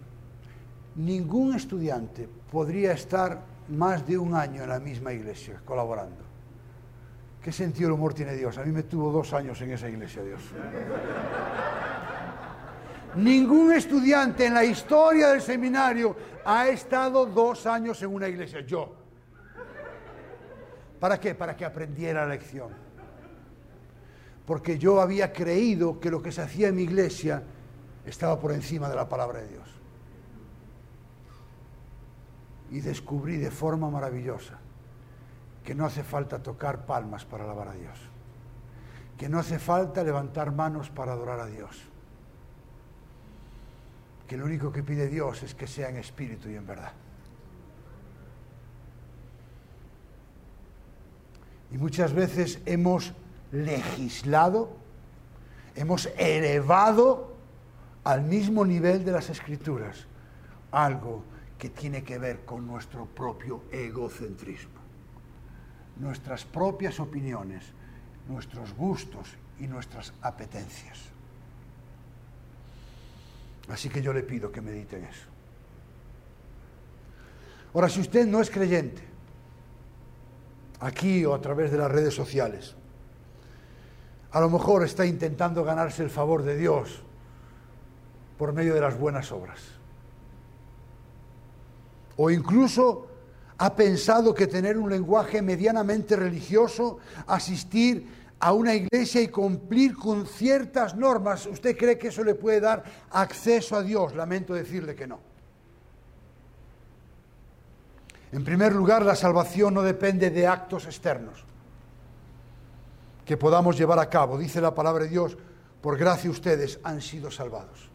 [0.94, 6.25] Ningún estudiante podría estar más de un año en la misma iglesia colaborando.
[7.46, 8.58] ¿Qué sentido del humor tiene Dios?
[8.58, 10.40] A mí me tuvo dos años en esa iglesia, Dios.
[13.14, 18.62] Ningún estudiante en la historia del seminario ha estado dos años en una iglesia.
[18.62, 18.96] Yo.
[20.98, 21.36] ¿Para qué?
[21.36, 22.70] Para que aprendiera la lección
[24.44, 27.44] porque yo había creído que lo que se hacía en mi iglesia
[28.04, 29.68] estaba por encima de la palabra de Dios.
[32.72, 34.58] Y descubrí de forma maravillosa
[35.66, 37.98] que no hace falta tocar palmas para alabar a Dios,
[39.18, 41.82] que no hace falta levantar manos para adorar a Dios,
[44.28, 46.92] que lo único que pide Dios es que sea en espíritu y en verdad.
[51.72, 53.12] Y muchas veces hemos
[53.50, 54.70] legislado,
[55.74, 57.34] hemos elevado
[58.04, 60.06] al mismo nivel de las escrituras
[60.70, 61.24] algo
[61.58, 64.75] que tiene que ver con nuestro propio egocentrismo,
[65.98, 67.64] nuestras propias opiniones,
[68.28, 69.28] nuestros gustos
[69.58, 70.98] y nuestras apetencias.
[73.68, 75.26] Así que yo le pido que mediten eso.
[77.74, 79.02] Ahora, si usted no es creyente,
[80.80, 82.74] aquí o a través de las redes sociales,
[84.30, 87.02] a lo mejor está intentando ganarse el favor de Dios
[88.38, 89.60] por medio de las buenas obras.
[92.16, 93.05] O incluso
[93.58, 98.06] ha pensado que tener un lenguaje medianamente religioso, asistir
[98.38, 102.84] a una iglesia y cumplir con ciertas normas, ¿usted cree que eso le puede dar
[103.10, 104.14] acceso a Dios?
[104.14, 105.20] Lamento decirle que no.
[108.32, 111.44] En primer lugar, la salvación no depende de actos externos
[113.24, 114.36] que podamos llevar a cabo.
[114.36, 115.36] Dice la palabra de Dios,
[115.80, 117.88] por gracia ustedes han sido salvados,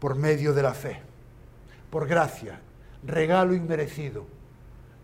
[0.00, 1.02] por medio de la fe,
[1.90, 2.60] por gracia,
[3.04, 4.35] regalo inmerecido.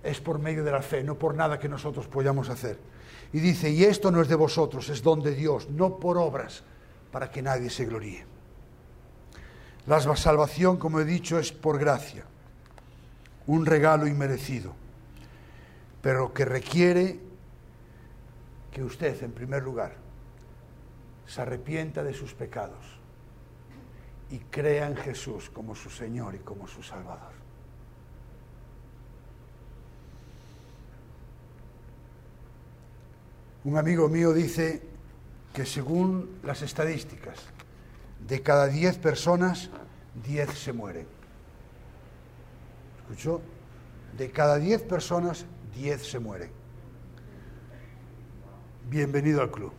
[0.03, 2.79] Es por medio de la fe, no por nada que nosotros podamos hacer.
[3.33, 6.65] Y dice, y esto no es de vosotros, es don de Dios, no por obras,
[7.11, 8.25] para que nadie se gloríe.
[9.87, 12.25] La salvación, como he dicho, es por gracia,
[13.47, 14.75] un regalo inmerecido,
[16.01, 17.19] pero que requiere
[18.71, 19.95] que usted, en primer lugar,
[21.27, 22.85] se arrepienta de sus pecados
[24.31, 27.42] y crea en Jesús como su Señor y como su Salvador.
[33.65, 34.83] Un amigo mío dice
[35.55, 37.39] que según las estadísticas,
[38.27, 39.71] de cada 10 personas,
[40.25, 41.07] 10 se mueren.
[43.03, 43.41] ¿Escuchó?
[44.17, 45.47] De cada 10 personas,
[45.77, 46.51] 10 se mueren.
[48.91, 49.73] Bienvenido al club.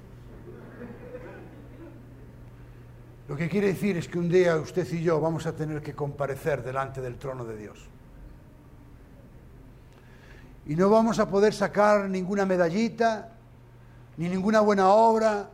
[3.28, 5.94] Lo que quiere decir es que un día usted y yo vamos a tener que
[5.94, 7.90] comparecer delante del trono de Dios.
[10.68, 13.33] Y no vamos a poder sacar ninguna medallita,
[14.18, 15.50] ni ninguna buena obra,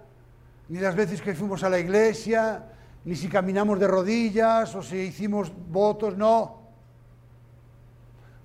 [0.70, 2.64] ni las veces que fuimos a la iglesia,
[3.06, 6.60] ni si caminamos de rodillas o si hicimos votos, no.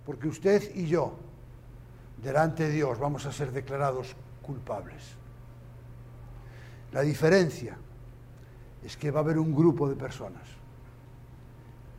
[0.07, 1.15] Porque usted y yo,
[2.23, 5.03] delante de Dios, vamos a ser declarados culpables.
[6.93, 7.77] La diferencia
[8.85, 10.43] es que va a haber un grupo de personas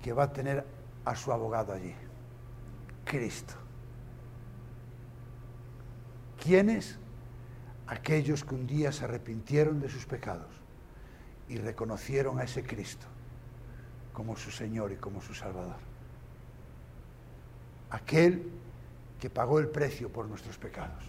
[0.01, 0.65] que va a tener
[1.03, 1.93] a su abogado allí,
[3.03, 3.55] Cristo.
[6.41, 6.97] ¿Quiénes?
[7.87, 10.49] Aquellos que un día se arrepintieron de sus pecados
[11.47, 13.05] y reconocieron a ese Cristo
[14.13, 15.75] como su Señor y como su Salvador.
[17.89, 18.49] Aquel
[19.19, 21.03] que pagó el precio por nuestros pecados.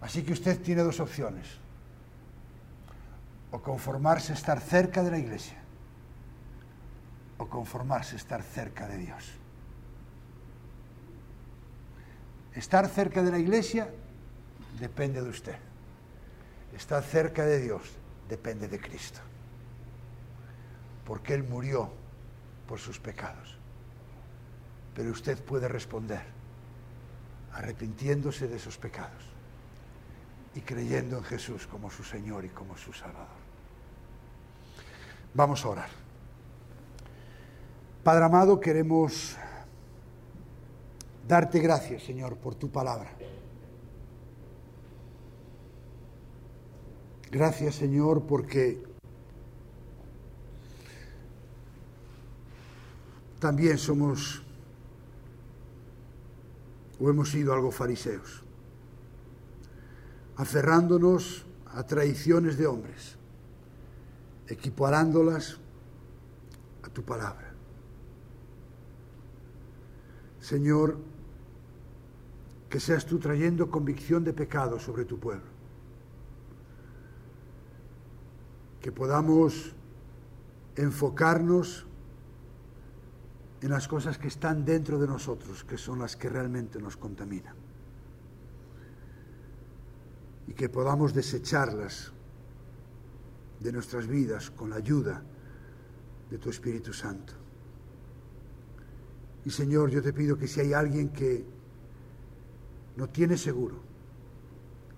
[0.00, 1.46] Así que usted tiene dos opciones.
[3.50, 5.58] O conformarse a estar cerca de la iglesia,
[7.38, 9.32] o conformarse a estar cerca de Dios.
[12.54, 13.90] Estar cerca de la iglesia
[14.78, 15.56] depende de usted.
[16.74, 17.82] Estar cerca de Dios
[18.28, 19.20] depende de Cristo.
[21.04, 21.90] Porque Él murió
[22.68, 23.56] por sus pecados.
[24.94, 26.22] Pero usted puede responder
[27.52, 29.24] arrepintiéndose de sus pecados
[30.54, 33.40] y creyendo en Jesús como su Señor y como su Salvador.
[35.34, 35.88] Vamos a orar.
[38.02, 39.36] Padre amado, queremos
[41.26, 43.10] darte gracias, Señor, por tu palabra.
[47.30, 48.82] Gracias Señor porque
[53.38, 54.42] también somos
[56.98, 58.42] o hemos sido algo fariseos,
[60.36, 63.16] aferrándonos a traiciones de hombres,
[64.48, 65.58] equiparándolas
[66.82, 67.54] a tu palabra.
[70.40, 70.98] Señor,
[72.68, 75.49] que seas tú trayendo convicción de pecado sobre tu pueblo
[78.80, 79.74] que podamos
[80.76, 81.86] enfocarnos
[83.60, 87.54] en las cosas que están dentro de nosotros, que son las que realmente nos contaminan.
[90.46, 92.12] Y que podamos desecharlas
[93.60, 95.22] de nuestras vidas con la ayuda
[96.30, 97.34] de tu Espíritu Santo.
[99.44, 101.44] Y Señor, yo te pido que si hay alguien que
[102.96, 103.76] no tiene seguro,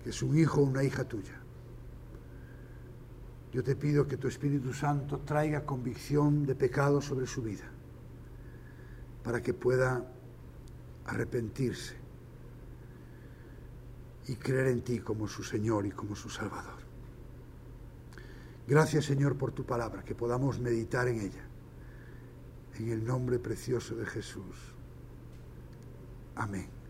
[0.03, 1.42] que es un hijo o una hija tuya,
[3.53, 7.69] yo te pido que tu Espíritu Santo traiga convicción de pecado sobre su vida,
[9.23, 10.03] para que pueda
[11.05, 11.95] arrepentirse
[14.27, 16.81] y creer en ti como su Señor y como su Salvador.
[18.67, 21.45] Gracias Señor por tu palabra, que podamos meditar en ella.
[22.79, 24.73] En el nombre precioso de Jesús.
[26.35, 26.82] Amén.